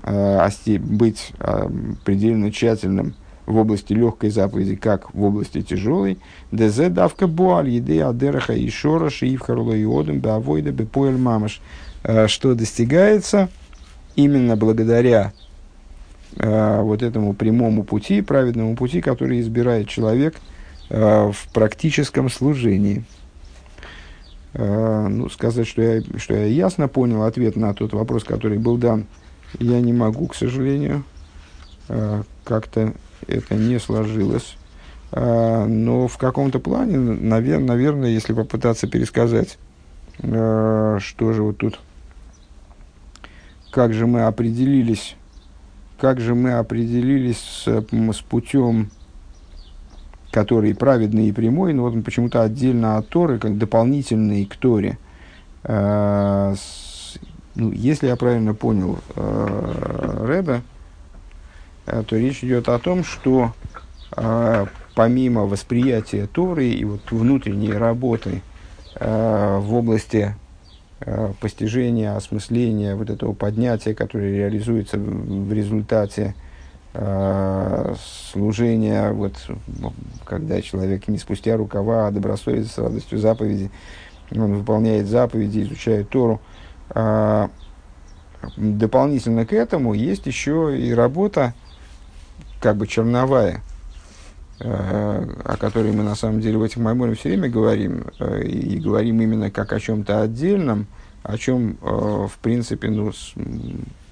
быть 0.03 1.33
предельно 2.03 2.51
тщательным 2.51 3.13
в 3.45 3.57
области 3.57 3.93
легкой 3.93 4.29
заповеди, 4.29 4.75
как 4.75 5.13
в 5.13 5.23
области 5.23 5.61
тяжелой. 5.61 6.19
ДЗ 6.51 6.89
давка 6.89 7.27
буаль, 7.27 7.69
еды 7.69 7.99
адераха 7.99 8.53
и 8.53 8.69
шора, 8.69 9.09
шиив 9.09 9.41
харло 9.41 9.73
и 9.73 9.85
одам, 9.85 10.21
мамаш. 11.17 11.59
Э, 12.03 12.27
что 12.27 12.55
достигается 12.55 13.49
именно 14.15 14.55
благодаря 14.55 15.33
э, 15.33 15.48
вот 16.36 17.01
этому 17.01 17.34
прямому 17.34 17.84
пути, 17.84 18.21
праведному 18.21 18.75
пути, 18.75 19.01
который 19.01 19.41
избирает 19.41 19.88
человек 19.89 20.36
э, 20.89 21.32
в 21.32 21.53
практическом 21.53 22.30
служении. 22.30 23.03
Ну, 24.53 25.30
сказать, 25.30 25.67
что 25.67 25.82
я, 25.82 26.01
что 26.17 26.34
я 26.34 26.45
ясно 26.45 26.88
понял 26.88 27.21
ответ 27.23 27.55
на 27.55 27.73
тот 27.75 27.93
вопрос, 27.93 28.23
который 28.23 28.57
был 28.57 28.77
дан, 28.77 29.05
я 29.59 29.80
не 29.80 29.93
могу, 29.93 30.25
к 30.25 30.34
сожалению. 30.34 31.03
Как-то 32.43 32.93
это 33.27 33.53
не 33.53 33.80
сложилось. 33.80 34.57
Но 35.11 36.07
в 36.07 36.17
каком-то 36.17 36.59
плане, 36.59 36.97
наверное, 36.97 37.67
наверное, 37.67 38.09
если 38.09 38.34
попытаться 38.34 38.88
пересказать, 38.88 39.59
что 40.17 40.99
же 40.99 41.43
вот 41.43 41.57
тут 41.57 41.80
как 43.71 43.93
же 43.93 44.07
мы 44.07 44.23
определились, 44.23 45.15
как 45.99 46.19
же 46.19 46.33
мы 46.35 46.53
определились 46.53 47.37
с, 47.37 47.67
с 47.67 48.21
путем, 48.21 48.89
который 50.31 50.73
праведный 50.75 51.27
и 51.27 51.31
прямой, 51.31 51.73
но 51.73 51.83
вот 51.83 51.93
он 51.93 52.03
почему-то 52.03 52.41
отдельно 52.41 52.97
от 52.97 53.09
Торы, 53.09 53.39
как 53.39 53.57
дополнительный 53.57 54.45
к 54.45 54.55
Торе. 54.55 54.97
Э, 55.63 56.55
с, 56.57 57.17
ну, 57.55 57.71
если 57.71 58.07
я 58.07 58.15
правильно 58.15 58.53
понял 58.53 58.99
э, 59.15 60.25
Рэбе, 60.25 60.61
э, 61.85 62.03
то 62.07 62.15
речь 62.15 62.43
идет 62.43 62.69
о 62.69 62.79
том, 62.79 63.03
что 63.03 63.53
э, 64.15 64.65
помимо 64.95 65.45
восприятия 65.45 66.27
Торы 66.27 66.67
и 66.67 66.85
вот 66.85 67.11
внутренней 67.11 67.73
работы 67.73 68.41
э, 68.95 69.57
в 69.59 69.73
области 69.73 70.35
постижения, 71.39 72.15
осмысления, 72.15 72.95
вот 72.95 73.09
этого 73.09 73.33
поднятия, 73.33 73.93
которое 73.93 74.35
реализуется 74.35 74.97
в 74.97 75.53
результате 75.53 76.35
э, 76.93 77.95
служения, 78.31 79.11
вот, 79.11 79.33
когда 80.25 80.61
человек 80.61 81.07
не 81.07 81.17
спустя 81.17 81.55
рукава, 81.55 82.07
а 82.07 82.11
добросовестно, 82.11 82.69
с 82.69 82.77
радостью 82.77 83.19
заповеди, 83.19 83.71
он 84.31 84.55
выполняет 84.55 85.07
заповеди, 85.07 85.61
изучает 85.61 86.09
Тору. 86.09 86.41
А, 86.91 87.49
дополнительно 88.57 89.45
к 89.45 89.53
этому 89.53 89.93
есть 89.93 90.25
еще 90.25 90.77
и 90.77 90.93
работа, 90.93 91.53
как 92.59 92.77
бы 92.77 92.87
черновая, 92.87 93.61
о 94.60 95.57
которой 95.57 95.91
мы 95.91 96.03
на 96.03 96.16
самом 96.16 96.41
деле 96.41 96.57
в 96.57 96.64
этих 96.64 96.78
майморе 96.78 97.16
все 97.16 97.30
время 97.30 97.49
говорим, 97.49 98.05
и 98.43 98.78
говорим 98.78 99.22
именно 99.22 99.49
как 99.51 99.74
о 99.74 99.80
чем-то 99.80 100.22
отдельном, 100.22 100.88
о 101.24 101.38
чем, 101.38 101.78
в 101.82 102.32
принципе, 102.41 102.89
ну, 102.89 103.12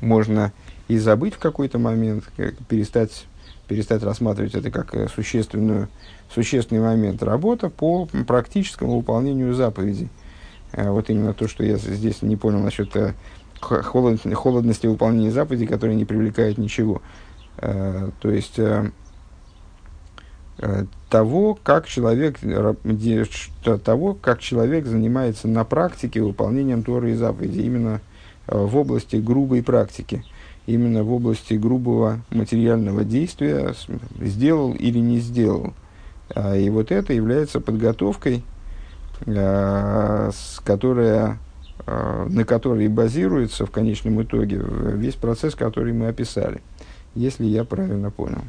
можно 0.01 0.53
и 0.87 0.97
забыть 0.97 1.33
в 1.33 1.39
какой-то 1.39 1.79
момент, 1.79 2.23
перестать, 2.69 3.25
перестать 3.67 4.03
рассматривать 4.03 4.55
это 4.55 4.71
как 4.71 5.09
существенную, 5.09 5.89
существенный 6.33 6.81
момент. 6.81 7.23
Работа 7.23 7.69
по 7.69 8.07
практическому 8.27 8.97
выполнению 8.97 9.53
заповедей. 9.53 10.09
Вот 10.73 11.09
именно 11.09 11.33
то, 11.33 11.47
что 11.47 11.63
я 11.65 11.77
здесь 11.77 12.21
не 12.21 12.35
понял 12.35 12.59
насчет 12.59 12.95
холод, 13.59 14.21
холодности 14.33 14.87
выполнения 14.87 15.31
заповедей, 15.31 15.67
которая 15.67 15.95
не 15.95 16.05
привлекает 16.05 16.57
ничего. 16.57 17.01
Э, 17.57 18.11
то 18.19 18.29
есть 18.29 18.59
э, 18.59 18.63
э, 18.63 18.91
того, 21.09 21.57
как 21.61 21.87
человек, 21.87 22.39
того, 23.83 24.13
как 24.13 24.39
человек 24.39 24.85
занимается 24.85 25.47
на 25.47 25.63
практике 25.63 26.21
выполнением 26.21 26.83
Торы 26.83 27.11
и 27.11 27.15
заповедей, 27.15 27.65
именно 27.65 28.01
в 28.47 28.75
области 28.77 29.17
грубой 29.17 29.61
практики, 29.61 30.23
именно 30.65 31.03
в 31.03 31.11
области 31.11 31.53
грубого 31.53 32.21
материального 32.29 33.03
действия, 33.03 33.73
сделал 34.19 34.73
или 34.73 34.99
не 34.99 35.19
сделал. 35.19 35.73
И 36.55 36.69
вот 36.69 36.91
это 36.91 37.13
является 37.13 37.61
подготовкой, 37.61 38.43
которая 40.63 41.39
Э, 41.89 42.27
на 42.29 42.43
которой 42.43 42.89
базируется 42.89 43.65
в 43.65 43.71
конечном 43.71 44.21
итоге 44.21 44.61
весь 44.61 45.13
процесс, 45.13 45.55
который 45.55 45.93
мы 45.93 46.09
описали, 46.09 46.61
если 47.15 47.45
я 47.45 47.63
правильно 47.63 48.11
понял. 48.11 48.41